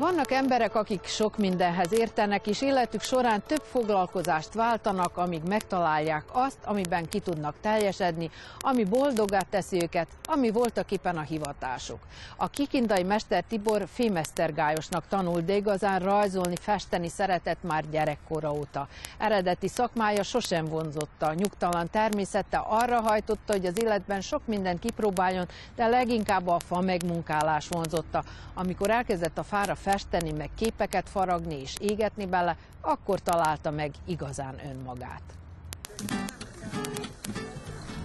Vannak 0.00 0.30
emberek, 0.32 0.74
akik 0.74 1.04
sok 1.04 1.36
mindenhez 1.36 1.92
értenek, 1.92 2.46
és 2.46 2.62
életük 2.62 3.02
során 3.02 3.42
több 3.46 3.62
foglalkozást 3.62 4.54
váltanak, 4.54 5.16
amíg 5.16 5.42
megtalálják 5.42 6.24
azt, 6.32 6.58
amiben 6.64 7.08
ki 7.08 7.18
tudnak 7.18 7.54
teljesedni, 7.60 8.30
ami 8.58 8.84
boldogát 8.84 9.46
teszi 9.46 9.82
őket, 9.82 10.08
ami 10.24 10.50
voltak 10.50 10.90
éppen 10.90 11.16
a 11.16 11.20
hivatásuk. 11.20 11.98
A 12.36 12.48
kikindai 12.48 13.02
mester 13.02 13.44
Tibor 13.48 13.86
fémesztergályosnak 13.92 15.08
tanult, 15.08 15.44
de 15.44 15.56
igazán 15.56 15.98
rajzolni, 16.00 16.56
festeni 16.60 17.08
szeretett 17.08 17.62
már 17.62 17.90
gyerekkora 17.90 18.52
óta. 18.52 18.88
Eredeti 19.18 19.68
szakmája 19.68 20.22
sosem 20.22 20.64
vonzotta, 20.64 21.34
nyugtalan 21.34 21.90
természete 21.90 22.56
arra 22.56 23.00
hajtotta, 23.00 23.52
hogy 23.52 23.66
az 23.66 23.82
életben 23.82 24.20
sok 24.20 24.46
mindent 24.46 24.80
kipróbáljon, 24.80 25.48
de 25.76 25.86
leginkább 25.86 26.48
a 26.48 26.58
fa 26.58 26.80
megmunkálás 26.80 27.68
vonzotta. 27.68 28.24
Amikor 28.54 28.90
elkezdett 28.90 29.38
a 29.38 29.42
fára 29.42 29.74
festeni, 29.90 30.32
meg 30.32 30.50
képeket 30.54 31.08
faragni 31.08 31.60
és 31.60 31.74
égetni 31.80 32.26
bele, 32.26 32.56
akkor 32.80 33.20
találta 33.20 33.70
meg 33.70 33.94
igazán 34.04 34.54
önmagát. 34.70 35.22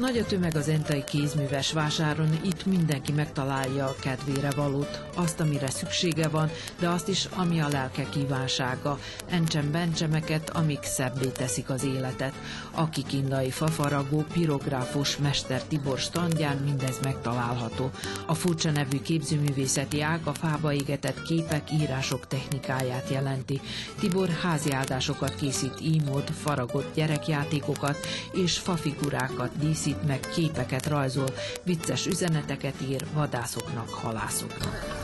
Nagy 0.02 0.18
a 0.18 0.26
tömeg 0.26 0.56
az 0.56 0.68
entai 0.68 1.04
kézműves 1.04 1.72
vásáron, 1.72 2.40
itt 2.44 2.66
mindenki 2.66 3.12
megtalálja 3.12 3.86
a 3.86 3.96
kedvére 4.02 4.50
valót, 4.56 5.04
azt, 5.16 5.40
amire 5.40 5.70
szüksége 5.70 6.28
van, 6.28 6.50
de 6.80 6.90
azt 6.90 7.08
is, 7.08 7.28
ami 7.36 7.62
a 7.62 7.68
lelke 7.68 8.10
kívánsága, 8.10 9.00
encsen 9.30 9.72
bencsemeket, 9.72 10.50
amik 10.50 10.84
szebbé 10.84 11.28
teszik 11.28 11.70
az 11.70 11.84
életet. 11.84 12.34
A 12.72 12.90
kikindai 12.90 13.50
fafaragó, 13.50 14.26
pirográfus 14.34 15.18
Mester 15.18 15.64
Tibor 15.64 16.00
standján 16.00 16.58
mindez 16.58 17.00
megtalálható. 17.04 17.92
A 18.26 18.34
furcsa 18.34 18.72
nevű 18.72 19.02
képzőművészeti 19.02 20.02
ág 20.02 20.22
a 20.24 20.34
fába 20.34 20.74
égetett 20.74 21.24
képek, 21.24 21.72
írások 21.72 22.28
technikáját 22.28 23.10
jelenti. 23.10 23.62
Tibor 24.00 24.30
háziáldásokat 24.30 25.36
készít 25.36 25.82
ímód, 25.82 26.30
faragott 26.30 26.94
gyerekjátékokat 26.94 27.98
és 28.32 28.58
fafigurákat 28.58 29.58
díszít, 29.58 29.90
készít 29.92 30.08
meg 30.08 30.20
képeket 30.20 30.86
rajzol, 30.86 31.30
vicces 31.64 32.06
üzeneteket 32.06 32.74
ír 32.82 33.06
vadászoknak, 33.14 33.90
halászoknak. 33.90 35.00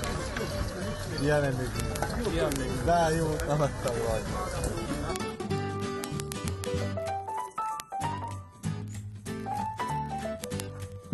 Jelenleg. 1.22 1.72
De 2.86 3.16
jó, 3.16 3.36
nem 3.48 3.58
vagy. 3.58 3.68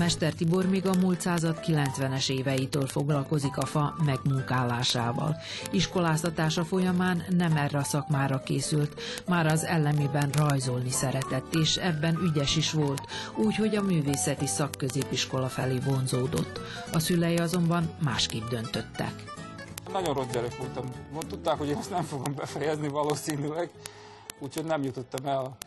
Mester 0.04 0.34
Tibor 0.34 0.66
még 0.66 0.86
a 0.86 0.96
múlt 1.02 1.22
század 1.22 1.60
90-es 1.66 2.30
éveitől 2.30 2.88
foglalkozik 2.88 3.58
a 3.58 3.66
fa 3.66 3.96
megmunkálásával. 4.06 5.36
Iskoláztatása 5.72 6.64
folyamán 6.64 7.24
nem 7.30 7.58
erre 7.58 7.78
a 7.78 7.84
szakmára 7.84 8.40
készült, 8.40 9.02
már 9.28 9.46
az 9.46 9.64
ellenében 9.64 10.30
rajzolni 10.30 10.90
szeretett, 10.90 11.54
és 11.56 11.76
ebben 11.76 12.20
ügyes 12.24 12.56
is 12.56 12.72
volt, 12.72 13.02
úgyhogy 13.36 13.76
a 13.76 13.82
művészeti 13.82 14.46
szakközépiskola 14.46 15.48
felé 15.48 15.80
vonzódott. 15.86 16.60
A 16.92 17.00
szülei 17.00 17.38
azonban 17.38 17.90
másképp 18.00 18.48
döntöttek. 18.50 19.24
Nagyon 19.92 20.14
rossz 20.14 20.32
gyerek 20.32 20.58
voltam. 20.58 20.86
Tudták, 21.28 21.58
hogy 21.58 21.68
én 21.68 21.78
ezt 21.78 21.90
nem 21.90 22.04
fogom 22.04 22.36
befejezni 22.36 22.88
valószínűleg, 22.88 23.70
úgyhogy 24.40 24.66
nem 24.66 24.84
jutottam 24.84 25.26
el 25.26 25.58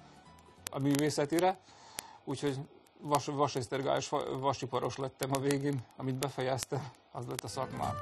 a 0.70 0.78
művészetire, 0.78 1.58
úgyhogy 2.24 2.56
vas, 3.00 3.26
vasesztergályos 3.26 4.08
vasiparos 4.38 4.96
lettem 4.96 5.30
a 5.32 5.38
végén, 5.38 5.84
amit 5.96 6.14
befejeztem, 6.14 6.88
az 7.12 7.26
lett 7.26 7.44
a 7.44 7.48
szakmám. 7.48 7.94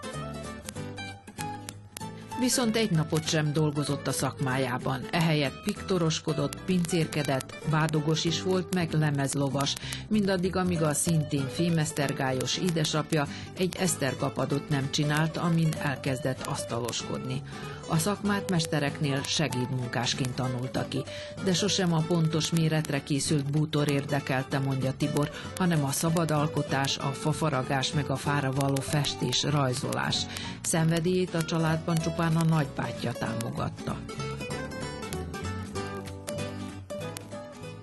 Viszont 2.38 2.76
egy 2.76 2.90
napot 2.90 3.28
sem 3.28 3.52
dolgozott 3.52 4.06
a 4.06 4.12
szakmájában. 4.12 5.00
Ehelyett 5.10 5.62
piktoroskodott, 5.64 6.56
pincérkedett, 6.64 7.54
vádogos 7.70 8.24
is 8.24 8.42
volt, 8.42 8.74
meg 8.74 8.92
lemezlovas, 8.92 9.74
mindaddig, 10.08 10.56
amíg 10.56 10.82
a 10.82 10.94
szintén 10.94 11.48
fémesztergályos 11.48 12.58
édesapja 12.58 13.26
egy 13.56 13.76
eszterkapadot 13.78 14.68
nem 14.68 14.90
csinált, 14.90 15.36
amin 15.36 15.68
elkezdett 15.82 16.46
asztaloskodni. 16.46 17.42
A 17.88 17.96
szakmát 17.96 18.50
mestereknél 18.50 19.22
segédmunkásként 19.22 20.34
tanulta 20.34 20.88
ki, 20.88 21.02
de 21.44 21.54
sosem 21.54 21.92
a 21.92 22.04
pontos 22.06 22.50
méretre 22.50 23.02
készült 23.02 23.50
bútor 23.50 23.90
érdekelte, 23.90 24.58
mondja 24.58 24.92
Tibor, 24.96 25.30
hanem 25.56 25.84
a 25.84 25.90
szabad 25.90 26.30
alkotás, 26.30 26.98
a 26.98 27.12
fafaragás 27.12 27.92
meg 27.92 28.10
a 28.10 28.16
fára 28.16 28.52
való 28.52 28.80
festés, 28.80 29.42
rajzolás. 29.42 30.16
Szenvedélyét 30.62 31.34
a 31.34 31.44
családban 31.44 31.96
csupán 31.96 32.23
a 32.32 32.44
nagybátyja 32.44 33.12
támogatta. 33.12 33.98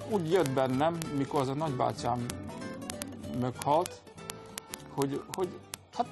Úgy 0.09 0.31
jött 0.31 0.49
bennem, 0.49 0.97
mikor 1.17 1.41
az 1.41 1.47
a 1.47 1.53
nagybátyám 1.53 2.25
meghalt, 3.39 4.01
hogy, 4.93 5.23
hogy 5.33 5.59
hát 5.93 6.07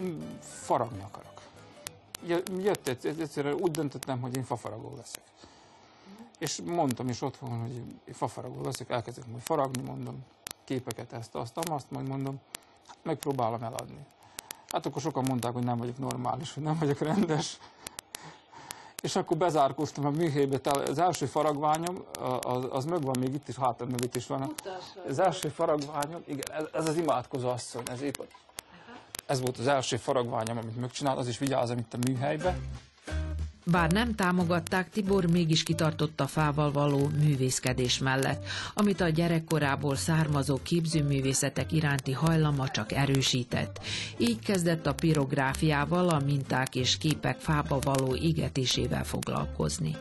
én 0.00 0.38
faragni 0.40 1.02
akarok 1.02 1.32
jött 2.62 2.88
egyszerűen 3.04 3.54
úgy 3.54 3.70
döntöttem, 3.70 4.20
hogy 4.20 4.36
én 4.36 4.44
fafaragó 4.44 4.94
leszek. 4.96 5.22
És 6.38 6.60
mondtam 6.64 7.08
is 7.08 7.22
otthon, 7.22 7.60
hogy 7.60 7.74
én 7.74 8.14
fafaragó 8.14 8.62
leszek, 8.64 8.90
elkezdek 8.90 9.26
majd 9.26 9.42
faragni, 9.42 9.82
mondom, 9.82 10.24
képeket 10.64 11.12
ezt, 11.12 11.34
azt, 11.34 11.58
azt, 11.58 11.90
majd 11.90 12.08
mondom, 12.08 12.40
hát 12.86 12.96
megpróbálom 13.02 13.62
eladni. 13.62 14.06
Hát 14.72 14.86
akkor 14.86 15.02
sokan 15.02 15.24
mondták, 15.28 15.52
hogy 15.52 15.64
nem 15.64 15.78
vagyok 15.78 15.98
normális, 15.98 16.54
hogy 16.54 16.62
nem 16.62 16.78
vagyok 16.78 16.98
rendes. 16.98 17.58
És 19.02 19.16
akkor 19.16 19.36
bezárkóztam 19.36 20.06
a 20.06 20.10
műhelybe, 20.10 20.70
az 20.70 20.98
első 20.98 21.26
faragványom, 21.26 22.04
az, 22.40 22.66
az 22.70 22.84
megvan 22.84 23.16
még 23.18 23.34
itt 23.34 23.48
is, 23.48 23.56
hátam 23.56 23.88
mögött 23.88 24.16
is 24.16 24.26
van. 24.26 24.54
Az 25.08 25.18
első 25.18 25.48
faragványom, 25.48 26.22
igen, 26.24 26.68
ez 26.72 26.88
az 26.88 26.96
imádkozó 26.96 27.48
asszony, 27.48 27.82
ez 27.90 28.00
épp 28.00 28.14
ez 29.26 29.40
volt 29.40 29.58
az 29.58 29.66
első 29.66 29.96
faragványom, 29.96 30.56
amit 30.56 30.80
megcsinált, 30.80 31.18
az 31.18 31.28
is 31.28 31.38
vigyázom 31.38 31.78
itt 31.78 31.94
a 31.94 31.98
műhelybe. 32.06 32.56
Bár 33.64 33.92
nem 33.92 34.14
támogatták, 34.14 34.90
Tibor 34.90 35.26
mégis 35.26 35.62
kitartott 35.62 36.20
a 36.20 36.26
fával 36.26 36.72
való 36.72 37.10
művészkedés 37.18 37.98
mellett, 37.98 38.44
amit 38.74 39.00
a 39.00 39.08
gyerekkorából 39.08 39.96
származó 39.96 40.58
képzőművészetek 40.62 41.72
iránti 41.72 42.12
hajlama 42.12 42.68
csak 42.68 42.92
erősített. 42.92 43.80
Így 44.16 44.38
kezdett 44.38 44.86
a 44.86 44.94
pirográfiával, 44.94 46.08
a 46.08 46.20
minták 46.24 46.74
és 46.74 46.98
képek 46.98 47.38
fába 47.38 47.78
való 47.78 48.16
égetésével 48.16 49.04
foglalkozni. 49.04 49.96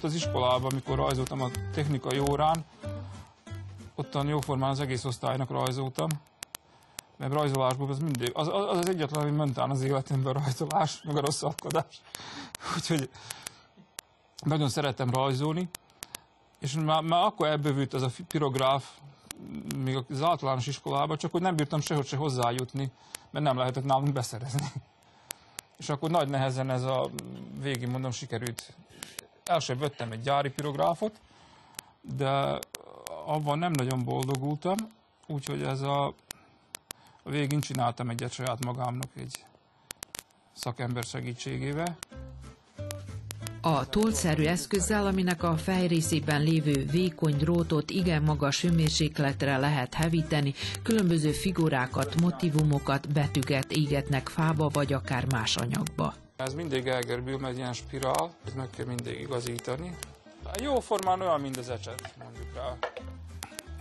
Az 0.00 0.14
iskolában, 0.14 0.70
amikor 0.70 0.96
rajzoltam 0.96 1.40
a 1.40 1.50
technikai 1.74 2.18
órán, 2.18 2.64
ottan 3.94 4.26
jóformán 4.26 4.70
az 4.70 4.80
egész 4.80 5.04
osztálynak 5.04 5.50
rajzoltam, 5.50 6.08
mert 7.16 7.32
rajzolásból 7.32 7.90
az 7.90 7.98
mindig, 7.98 8.30
az, 8.34 8.48
az, 8.48 8.78
az 8.78 8.88
egyetlen, 8.88 9.22
ami 9.22 9.36
mentán 9.36 9.70
az 9.70 9.82
életemben 9.82 10.32
rajzolás, 10.32 11.02
meg 11.02 11.16
a 11.16 11.20
rosszalkodás. 11.20 12.00
Úgyhogy 12.76 13.10
nagyon 14.44 14.68
szeretem 14.68 15.10
rajzolni, 15.10 15.68
és 16.58 16.72
már, 16.72 17.02
már 17.02 17.24
akkor 17.24 17.46
elbővült 17.46 17.94
ez 17.94 18.02
a 18.02 18.10
pirográf, 18.28 18.88
még 19.76 19.98
az 20.10 20.22
általános 20.22 20.66
iskolában, 20.66 21.16
csak 21.16 21.32
hogy 21.32 21.40
nem 21.40 21.56
bírtam 21.56 21.80
sehogy 21.80 22.06
se 22.06 22.16
hozzájutni, 22.16 22.90
mert 23.30 23.44
nem 23.44 23.56
lehetett 23.56 23.84
nálunk 23.84 24.12
beszerezni. 24.12 24.72
És 25.76 25.88
akkor 25.88 26.10
nagy 26.10 26.28
nehezen 26.28 26.70
ez 26.70 26.82
a 26.82 27.10
végén 27.60 27.88
mondom 27.88 28.10
sikerült. 28.10 28.72
El 29.44 29.58
sem 29.58 29.78
vettem 29.78 30.12
egy 30.12 30.20
gyári 30.20 30.50
pirográfot, 30.50 31.20
de 32.00 32.58
abban 33.26 33.58
nem 33.58 33.72
nagyon 33.72 34.04
boldogultam, 34.04 34.76
úgyhogy 35.26 35.62
ez 35.62 35.80
a 35.80 36.14
a 37.22 37.30
végén 37.30 37.60
csináltam 37.60 38.08
egyet 38.08 38.32
saját 38.32 38.64
magámnak 38.64 39.10
egy 39.16 39.44
szakember 40.52 41.04
segítségével. 41.04 41.96
A 43.62 43.88
tollszerű 43.88 44.44
eszközzel, 44.44 45.06
aminek 45.06 45.42
a 45.42 45.56
fejrészében 45.56 46.42
lévő 46.42 46.86
vékony 46.90 47.36
drótot 47.36 47.90
igen 47.90 48.22
magas 48.22 48.60
hőmérsékletre 48.60 49.56
lehet 49.56 49.94
hevíteni, 49.94 50.54
különböző 50.82 51.30
figurákat, 51.30 52.20
motivumokat, 52.20 53.12
betűget 53.12 53.72
égetnek 53.72 54.28
fába 54.28 54.68
vagy 54.68 54.92
akár 54.92 55.24
más 55.30 55.56
anyagba. 55.56 56.14
Ez 56.36 56.54
mindig 56.54 56.86
elgerbül, 56.86 57.38
mert 57.38 57.56
ilyen 57.56 57.72
spirál, 57.72 58.34
ez 58.46 58.52
meg 58.52 58.68
kell 58.76 58.86
mindig 58.86 59.20
igazítani. 59.20 59.96
Jó 60.62 60.80
formán 60.80 61.20
olyan, 61.20 61.40
mint 61.40 61.56
az 61.56 61.68
ecset, 61.70 62.14
mondjuk 62.22 62.54
rá. 62.54 62.76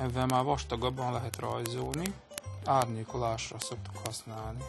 Ezzel 0.05 0.25
már 0.25 0.43
vastagabban 0.43 1.11
lehet 1.11 1.39
rajzolni 1.39 2.13
árnyékolásra 2.65 3.59
szoktuk 3.59 3.97
használni. 4.05 4.63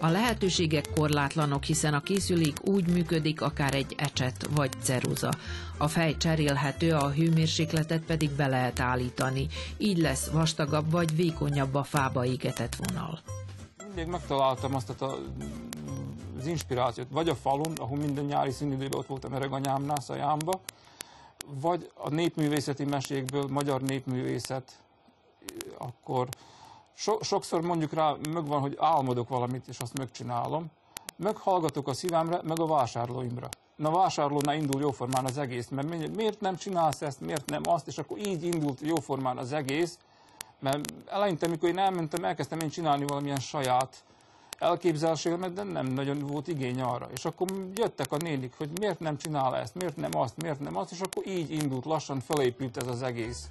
A 0.00 0.08
lehetőségek 0.08 0.88
korlátlanok, 0.94 1.64
hiszen 1.64 1.94
a 1.94 2.00
készülék 2.00 2.66
úgy 2.66 2.88
működik, 2.88 3.42
akár 3.42 3.74
egy 3.74 3.94
ecset 3.98 4.48
vagy 4.54 4.70
ceruza. 4.82 5.30
A 5.78 5.88
fej 5.88 6.16
cserélhető, 6.16 6.92
a 6.92 7.10
hőmérsékletet 7.10 8.02
pedig 8.02 8.30
be 8.30 8.46
lehet 8.46 8.80
állítani. 8.80 9.46
Így 9.78 9.98
lesz 9.98 10.28
vastagabb 10.28 10.90
vagy 10.90 11.16
vékonyabb 11.16 11.74
a 11.74 11.82
fába 11.82 12.24
égetett 12.24 12.74
vonal. 12.74 13.20
Mindig 13.86 14.06
megtaláltam 14.06 14.74
azt 14.74 15.00
a 15.00 15.18
az 16.38 16.46
inspirációt, 16.46 17.06
vagy 17.10 17.28
a 17.28 17.34
falun, 17.34 17.72
ahol 17.76 17.98
minden 17.98 18.24
nyári 18.24 18.50
szünidőben 18.50 18.98
ott 18.98 19.06
voltam 19.06 19.32
Ereganyámnál, 19.32 20.00
Szajámba, 20.00 20.60
vagy 21.60 21.90
a 21.94 22.10
népművészeti 22.10 22.84
mesékből, 22.84 23.46
magyar 23.50 23.82
népművészet, 23.82 24.72
akkor 25.78 26.28
so, 26.96 27.22
sokszor 27.22 27.62
mondjuk 27.62 27.92
rá, 27.92 28.14
megvan, 28.32 28.60
hogy 28.60 28.76
álmodok 28.80 29.28
valamit, 29.28 29.68
és 29.68 29.78
azt 29.78 29.98
megcsinálom, 29.98 30.66
meghallgatok 31.16 31.88
a 31.88 31.94
szívemre, 31.94 32.40
meg 32.42 32.60
a 32.60 32.66
vásárlóimra. 32.66 33.48
Na 33.76 33.90
vásárlónál 33.90 34.56
indul 34.56 34.80
jóformán 34.80 35.24
az 35.24 35.38
egész, 35.38 35.68
mert 35.68 36.14
miért 36.16 36.40
nem 36.40 36.56
csinálsz 36.56 37.02
ezt, 37.02 37.20
miért 37.20 37.50
nem 37.50 37.62
azt, 37.64 37.86
és 37.86 37.98
akkor 37.98 38.18
így 38.18 38.44
indult 38.44 38.80
jóformán 38.80 39.38
az 39.38 39.52
egész, 39.52 39.98
mert 40.60 40.92
eleinte, 41.06 41.46
amikor 41.46 41.68
én 41.68 41.78
elmentem, 41.78 42.24
elkezdtem 42.24 42.60
én 42.60 42.68
csinálni 42.68 43.04
valamilyen 43.06 43.40
saját 43.40 44.04
elképzelésemet, 44.58 45.52
de 45.52 45.62
nem 45.62 45.86
nagyon 45.86 46.18
volt 46.18 46.48
igény 46.48 46.80
arra. 46.80 47.08
És 47.14 47.24
akkor 47.24 47.48
jöttek 47.74 48.12
a 48.12 48.16
nénik, 48.16 48.54
hogy 48.56 48.70
miért 48.78 49.00
nem 49.00 49.16
csinál 49.16 49.56
ezt, 49.56 49.74
miért 49.74 49.96
nem 49.96 50.10
azt, 50.16 50.36
miért 50.36 50.60
nem 50.60 50.76
azt, 50.76 50.90
és 50.90 51.00
akkor 51.00 51.26
így 51.26 51.50
indult, 51.50 51.84
lassan 51.84 52.20
felépült 52.20 52.76
ez 52.76 52.86
az 52.86 53.02
egész. 53.02 53.48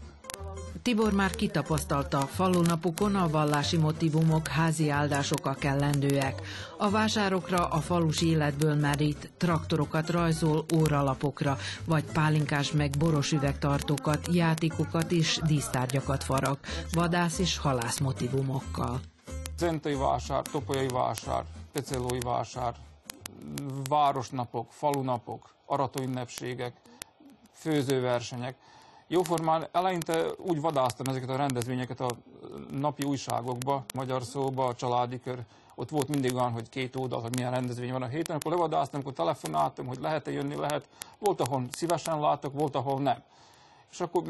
Tibor 0.82 1.14
már 1.14 1.32
kitapasztalta, 1.32 2.20
falunapokon 2.20 3.16
a 3.16 3.30
vallási 3.30 3.78
motivumok, 3.78 4.48
házi 4.48 4.90
áldások 4.90 5.46
a 5.46 5.54
kellendőek. 5.54 6.42
A 6.78 6.90
vásárokra 6.90 7.68
a 7.68 7.80
falusi 7.80 8.30
életből 8.30 8.76
merít, 8.76 9.32
traktorokat 9.38 10.10
rajzol 10.10 10.66
óralapokra, 10.76 11.58
vagy 11.86 12.04
pálinkás 12.04 12.72
meg 12.72 12.90
boros 12.98 13.32
üvegtartókat, 13.32 14.28
játékokat 14.32 15.12
és 15.12 15.40
dísztárgyakat 15.46 16.24
farag, 16.24 16.58
vadász 16.94 17.40
és 17.40 17.58
halász 17.58 18.00
motivumokkal. 18.00 19.00
Zentai 19.58 19.96
vásár, 19.96 20.42
topolyai 20.42 20.88
vásár, 20.88 21.44
pecelói 21.72 22.20
vásár, 22.20 22.76
városnapok, 23.90 24.72
falunapok, 24.72 25.56
aratóünnepségek, 25.66 26.74
főzőversenyek. 27.54 28.56
Jóformán 29.08 29.68
eleinte 29.72 30.26
úgy 30.38 30.62
vadáztam 30.62 31.06
ezeket 31.08 31.30
a 31.30 31.36
rendezvényeket 31.36 32.00
a 32.00 32.10
napi 32.72 33.04
újságokba, 33.04 33.84
magyar 33.94 34.24
szóba, 34.24 34.66
a 34.66 34.76
családi 34.76 35.20
kör, 35.20 35.40
ott 35.76 35.90
volt 35.90 36.08
mindig 36.08 36.36
olyan, 36.36 36.52
hogy 36.52 36.70
két 36.70 36.96
oldal, 36.96 37.22
hogy 37.22 37.36
milyen 37.36 37.52
rendezvény 37.52 37.92
van 37.92 38.02
a 38.02 38.08
héten, 38.08 38.36
akkor 38.36 38.52
levadáztam, 38.52 39.00
akkor 39.00 39.14
telefonáltam, 39.14 39.88
hogy 39.88 39.98
lehet-e 40.02 40.32
jönni, 40.32 40.56
lehet. 40.56 40.88
Volt, 41.20 41.42
ahol 41.42 41.64
szívesen 41.72 42.20
látok, 42.20 42.54
volt, 42.54 42.76
ahol 42.76 43.00
nem. 43.00 43.24
És 43.92 44.02
akkor 44.02 44.24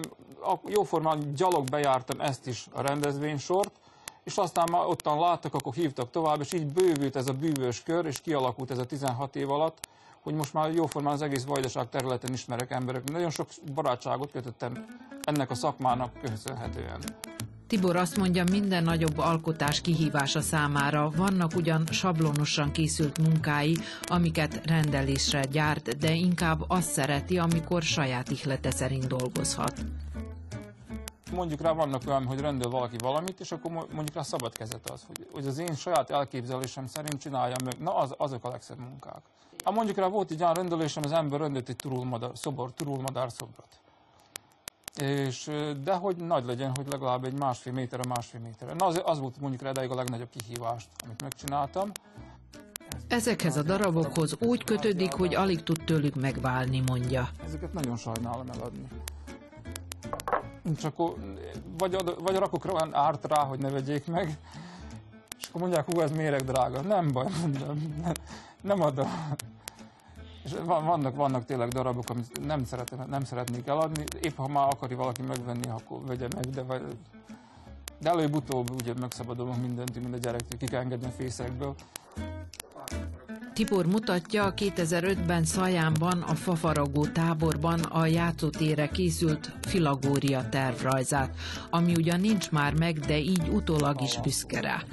jóformán 0.65 1.33
gyalog 1.33 1.69
bejártam 1.69 2.21
ezt 2.21 2.47
is 2.47 2.67
a 2.71 2.81
rendezvénysort, 2.81 3.71
és 4.23 4.37
aztán 4.37 4.67
már 4.71 4.85
ottan 4.85 5.19
láttak, 5.19 5.53
akkor 5.53 5.73
hívtak 5.73 6.11
tovább, 6.11 6.39
és 6.39 6.53
így 6.53 6.65
bővült 6.65 7.15
ez 7.15 7.27
a 7.27 7.33
bűvös 7.33 7.83
kör, 7.83 8.05
és 8.05 8.21
kialakult 8.21 8.71
ez 8.71 8.77
a 8.77 8.85
16 8.85 9.35
év 9.35 9.51
alatt, 9.51 9.87
hogy 10.25 10.33
most 10.33 10.53
már 10.53 10.73
jóformán 10.73 11.13
az 11.13 11.21
egész 11.21 11.43
vajdaság 11.43 11.89
területen 11.89 12.33
ismerek 12.33 12.71
emberek. 12.71 13.11
Nagyon 13.11 13.29
sok 13.29 13.47
barátságot 13.73 14.31
kötöttem 14.31 14.85
ennek 15.21 15.49
a 15.49 15.55
szakmának 15.55 16.11
köszönhetően. 16.21 16.99
Tibor 17.67 17.95
azt 17.95 18.17
mondja, 18.17 18.43
minden 18.51 18.83
nagyobb 18.83 19.17
alkotás 19.17 19.81
kihívása 19.81 20.41
számára 20.41 21.09
vannak 21.15 21.55
ugyan 21.55 21.85
sablonosan 21.91 22.71
készült 22.71 23.17
munkái, 23.17 23.77
amiket 24.01 24.65
rendelésre 24.65 25.41
gyárt, 25.51 25.97
de 25.97 26.13
inkább 26.13 26.63
azt 26.67 26.91
szereti, 26.91 27.37
amikor 27.37 27.81
saját 27.81 28.29
ihlete 28.29 28.71
szerint 28.71 29.07
dolgozhat. 29.07 29.85
Mondjuk 31.31 31.61
rá 31.61 31.71
vannak 31.71 32.01
olyan, 32.07 32.25
hogy 32.25 32.39
rendel 32.39 32.69
valaki 32.69 32.95
valamit, 32.97 33.39
és 33.39 33.51
akkor 33.51 33.71
mondjuk 33.71 34.13
rá 34.13 34.21
szabad 34.21 34.53
kezet 34.53 34.89
az, 34.89 35.03
hogy, 35.07 35.27
hogy 35.33 35.47
az 35.47 35.57
én 35.57 35.75
saját 35.75 36.09
elképzelésem 36.09 36.87
szerint 36.87 37.21
csináljam 37.21 37.63
meg. 37.63 37.79
Na, 37.79 37.95
az, 37.95 38.13
azok 38.17 38.43
a 38.43 38.49
legszebb 38.49 38.79
munkák. 38.79 39.21
Hát 39.63 39.73
mondjuk 39.73 39.97
rá 39.97 40.07
volt 40.07 40.31
egy 40.31 40.41
olyan 40.41 40.53
rendelésem, 40.53 41.03
az 41.05 41.11
ember 41.11 41.39
rendelt 41.39 41.69
egy 41.69 41.75
turulmadár, 41.75 42.29
szobor, 42.33 42.73
turulmadár 42.73 43.31
szobrot. 43.31 43.79
És, 45.01 45.51
de 45.83 45.93
hogy 45.93 46.15
nagy 46.15 46.45
legyen, 46.45 46.71
hogy 46.75 46.87
legalább 46.87 47.23
egy 47.23 47.37
másfél 47.37 47.73
méterre, 47.73 48.03
másfél 48.07 48.39
méterre. 48.41 48.73
Na 48.73 48.85
az, 48.85 49.01
az 49.05 49.19
volt 49.19 49.39
mondjuk 49.39 49.61
rá 49.61 49.83
a 49.83 49.95
legnagyobb 49.95 50.29
kihívást, 50.29 50.87
amit 51.03 51.21
megcsináltam. 51.21 51.91
Ezekhez 53.07 53.57
a 53.57 53.63
darabokhoz 53.63 54.35
úgy 54.39 54.63
kötődik, 54.63 55.13
hogy 55.13 55.35
alig 55.35 55.63
tud 55.63 55.81
tőlük 55.85 56.15
megválni, 56.15 56.83
mondja. 56.85 57.29
Ezeket 57.45 57.73
nagyon 57.73 57.97
sajnálom 57.97 58.49
eladni. 58.49 58.87
Csak 60.73 60.93
akkor 60.93 61.15
vagy, 61.77 61.93
ad, 61.93 62.23
vagy 62.23 62.35
rakok 62.35 62.73
olyan 62.73 62.93
árt 62.93 63.25
rá, 63.25 63.43
hogy 63.43 63.59
ne 63.59 63.69
vegyék 63.69 64.07
meg, 64.07 64.37
és 65.39 65.47
akkor 65.47 65.61
mondják, 65.61 65.85
hú, 65.85 65.99
ez 65.99 66.11
méreg 66.11 66.41
drága. 66.41 66.81
Nem 66.81 67.11
baj, 67.11 67.27
mondom, 67.41 67.95
nem 68.61 68.81
adom. 68.81 69.37
És 70.43 70.55
vannak, 70.63 71.15
vannak 71.15 71.45
tényleg 71.45 71.67
darabok, 71.67 72.09
amit 72.09 72.45
nem, 72.45 72.65
szeretem, 72.65 73.05
nem 73.09 73.23
szeretnék 73.23 73.67
eladni. 73.67 74.03
Épp 74.21 74.37
ha 74.37 74.47
már 74.47 74.67
akari 74.67 74.95
valaki 74.95 75.21
megvenni, 75.21 75.69
akkor 75.69 76.05
vegye 76.05 76.27
meg, 76.35 76.49
de, 76.49 76.63
de 77.99 78.09
előbb-utóbb 78.09 78.69
ugye 78.81 78.93
megszabadulunk 78.99 79.61
mindent, 79.61 80.01
mind 80.01 80.13
a 80.13 80.17
gyerektől, 80.17 80.59
ki 80.59 80.65
kell 80.65 80.81
engedni 80.81 81.07
a 81.07 81.11
fészekből. 81.11 81.75
Tibor 83.55 83.85
mutatja, 83.85 84.53
2005-ben 84.57 85.45
Szajánban, 85.45 86.21
a 86.21 86.35
fafaragó 86.35 87.05
táborban 87.05 87.79
a 87.79 88.05
játszótére 88.05 88.87
készült 88.87 89.51
Filagória 89.61 90.49
tervrajzát, 90.49 91.35
ami 91.69 91.93
ugyan 91.95 92.19
nincs 92.19 92.51
már 92.51 92.73
meg, 92.73 92.99
de 92.99 93.17
így 93.17 93.47
utólag 93.49 94.01
is 94.01 94.19
büszke 94.19 94.61
rá. 94.61 94.83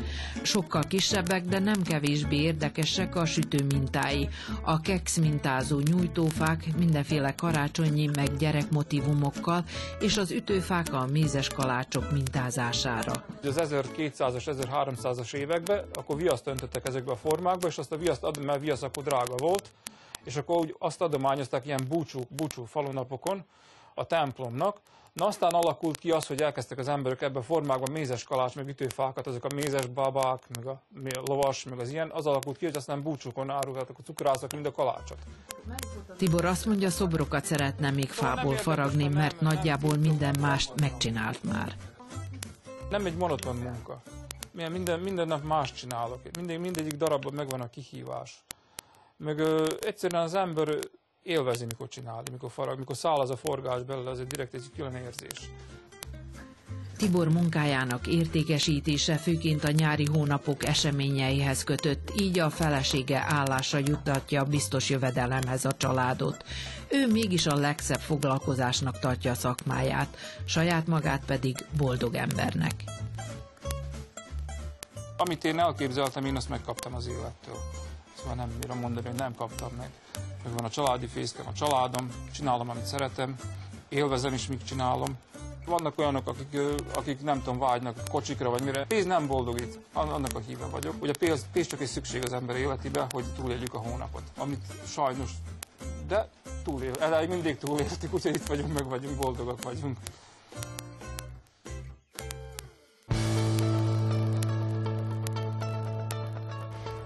Sokkal 0.43 0.83
kisebbek, 0.89 1.45
de 1.45 1.59
nem 1.59 1.83
kevésbé 1.83 2.37
érdekesek 2.37 3.17
a 3.17 3.25
sütő 3.25 3.65
mintái. 3.65 4.29
A 4.63 4.81
keks 4.81 5.17
mintázó 5.17 5.81
nyújtófák 5.81 6.67
mindenféle 6.79 7.35
karácsonyi 7.35 8.11
meg 8.17 8.37
gyerekmotivumokkal, 8.37 9.65
és 10.01 10.17
az 10.17 10.31
ütőfák 10.31 10.93
a 10.93 11.07
mézes 11.13 11.49
kalácsok 11.49 12.13
mintázására. 12.13 13.13
Az 13.43 13.55
1200-as, 13.57 14.43
1300-as 14.47 15.35
években 15.35 15.85
akkor 15.93 16.17
viaszt 16.17 16.47
öntöttek 16.47 16.89
ezekbe 16.89 17.13
a 17.13 17.17
formákba, 17.17 17.67
és 17.69 17.79
azt 17.79 17.93
a 17.93 17.97
viaszt 17.97 18.23
ad, 18.23 18.41
mert 18.53 18.65
viasz 18.65 18.83
akkor 18.83 19.03
drága 19.03 19.37
volt, 19.37 19.71
és 20.25 20.37
akkor 20.37 20.57
úgy 20.57 20.75
azt 20.79 21.01
adományozták 21.01 21.67
ilyen 21.67 21.87
búcsú, 21.89 22.21
búcsú 22.29 22.65
falunapokon 22.65 23.45
a 23.95 24.05
templomnak. 24.05 24.77
Na 25.13 25.27
aztán 25.27 25.51
alakult 25.51 25.99
ki 25.99 26.11
az, 26.11 26.27
hogy 26.27 26.43
elkezdtek 26.43 26.79
az 26.79 26.89
emberek 26.89 27.23
ebbe 27.23 27.39
a 27.39 27.43
formákban 27.43 27.93
mézes 27.93 28.25
kalács, 28.25 28.55
meg 28.55 28.69
ütőfákat, 28.69 29.27
azok 29.27 29.45
a 29.45 29.55
mézes 29.55 29.87
babák, 29.87 30.43
meg 30.55 30.67
a 30.67 30.81
lovas, 31.25 31.65
meg 31.65 31.79
az 31.79 31.91
ilyen, 31.91 32.11
az 32.11 32.27
alakult 32.27 32.57
ki, 32.57 32.65
hogy 32.65 32.77
aztán 32.77 33.03
búcsúkon 33.03 33.51
árultak 33.51 33.99
a 33.99 34.03
cukrászok, 34.05 34.53
mind 34.53 34.67
a 34.67 34.73
kalácsot. 34.73 35.19
Tibor 36.17 36.45
azt 36.45 36.67
mondja, 36.67 36.91
szobrokat 36.91 37.45
szeretne 37.45 37.91
még 37.91 38.11
fából 38.11 38.55
faragni, 38.55 39.09
mert 39.09 39.41
nagyjából 39.41 39.97
minden 39.97 40.37
mást 40.41 40.81
megcsinált 40.81 41.45
már. 41.45 41.77
Nem 42.91 43.07
egy 43.07 43.17
monoton 43.17 43.57
munka. 43.57 44.03
Minden, 44.53 45.01
minden 45.01 45.27
nap 45.27 45.45
más 45.45 45.73
csinálok. 45.73 46.21
Minden, 46.37 46.61
mindegyik 46.61 46.93
darabban 46.93 47.35
megvan 47.35 47.61
a 47.61 47.71
kihívás 47.71 48.45
meg 49.23 49.39
ö, 49.39 49.67
egyszerűen 49.81 50.23
az 50.23 50.35
ember 50.35 50.79
élvezi, 51.23 51.65
mikor 51.65 51.89
csinál, 51.89 52.23
mikor 52.33 52.51
farag, 52.51 52.79
mikor 52.79 52.97
száll 52.97 53.19
az 53.19 53.31
a 53.31 53.37
forgás 53.37 53.83
belőle, 53.83 54.11
az 54.11 54.21
egy 54.21 54.27
direkt 54.27 54.55
egy 54.55 54.71
külön 54.77 54.95
érzés. 54.95 55.51
Tibor 56.97 57.29
munkájának 57.29 58.07
értékesítése 58.07 59.17
főként 59.17 59.65
a 59.65 59.71
nyári 59.71 60.07
hónapok 60.13 60.65
eseményeihez 60.65 61.65
kötött, 61.65 62.13
így 62.21 62.39
a 62.39 62.51
felesége 62.51 63.25
állásra 63.29 63.79
juttatja 63.79 64.45
biztos 64.45 64.91
jövedelemhez 64.91 65.65
a 65.65 65.73
családot. 65.73 66.45
Ő 66.89 67.07
mégis 67.07 67.47
a 67.47 67.55
legszebb 67.55 68.01
foglalkozásnak 68.01 68.99
tartja 68.99 69.31
a 69.31 69.35
szakmáját, 69.35 70.17
saját 70.45 70.87
magát 70.87 71.25
pedig 71.25 71.57
boldog 71.77 72.15
embernek. 72.15 72.85
Amit 75.25 75.45
én 75.45 75.59
elképzeltem, 75.59 76.25
én 76.25 76.37
azt 76.37 76.49
megkaptam 76.49 76.95
az 76.95 77.07
élettől. 77.07 77.59
Szóval 78.19 78.35
nem 78.35 78.53
bírom 78.61 78.79
mondani, 78.79 79.07
hogy 79.07 79.19
nem 79.19 79.35
kaptam 79.35 79.71
meg. 79.79 79.91
Meg 80.45 80.53
van 80.53 80.65
a 80.65 80.71
családi 80.71 81.07
fészkem, 81.07 81.47
a 81.47 81.53
családom, 81.53 82.11
csinálom, 82.33 82.71
amit 82.71 82.85
szeretem, 82.85 83.37
élvezem 83.89 84.33
is, 84.33 84.47
mit 84.47 84.67
csinálom. 84.67 85.19
Vannak 85.67 85.99
olyanok, 85.99 86.29
akik, 86.29 86.59
akik 86.95 87.23
nem 87.23 87.39
tudom, 87.43 87.59
vágynak 87.59 88.01
kocsikra 88.11 88.51
vagy 88.51 88.63
mire. 88.63 88.85
Pénz 88.87 89.05
nem 89.07 89.27
boldogít, 89.27 89.79
annak 89.93 90.35
a 90.35 90.41
híve 90.47 90.67
vagyok. 90.67 91.03
Ugye 91.03 91.13
pénz, 91.19 91.47
pénz 91.53 91.67
csak 91.67 91.81
egy 91.81 91.87
szükség 91.87 92.25
az 92.25 92.33
ember 92.33 92.57
életében, 92.57 93.07
hogy 93.11 93.25
túléljük 93.37 93.75
a 93.75 93.79
hónapot. 93.79 94.23
Amit 94.37 94.65
sajnos, 94.87 95.31
de 96.07 96.29
túlél, 96.65 96.95
elég 97.01 97.29
mindig 97.29 97.59
túléltük, 97.59 98.15
úgyhogy 98.15 98.35
itt 98.35 98.47
vagyunk, 98.47 98.73
meg 98.73 98.85
vagyunk, 98.85 99.17
boldogak 99.17 99.63
vagyunk. 99.65 99.99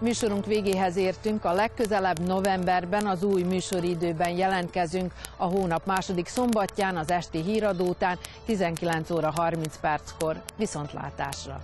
Műsorunk 0.07 0.47
végéhez 0.47 0.97
értünk, 0.97 1.45
a 1.45 1.53
legközelebb 1.53 2.19
novemberben 2.19 3.07
az 3.07 3.23
új 3.23 3.43
műsoridőben 3.43 4.31
jelentkezünk 4.31 5.13
a 5.37 5.45
hónap 5.45 5.87
második 5.87 6.27
szombatján 6.27 6.97
az 6.97 7.11
esti 7.11 7.43
híradó 7.43 7.85
után 7.85 8.19
19 8.45 9.11
óra 9.11 9.31
30 9.31 9.77
perckor. 9.81 10.43
Viszontlátásra! 10.57 11.61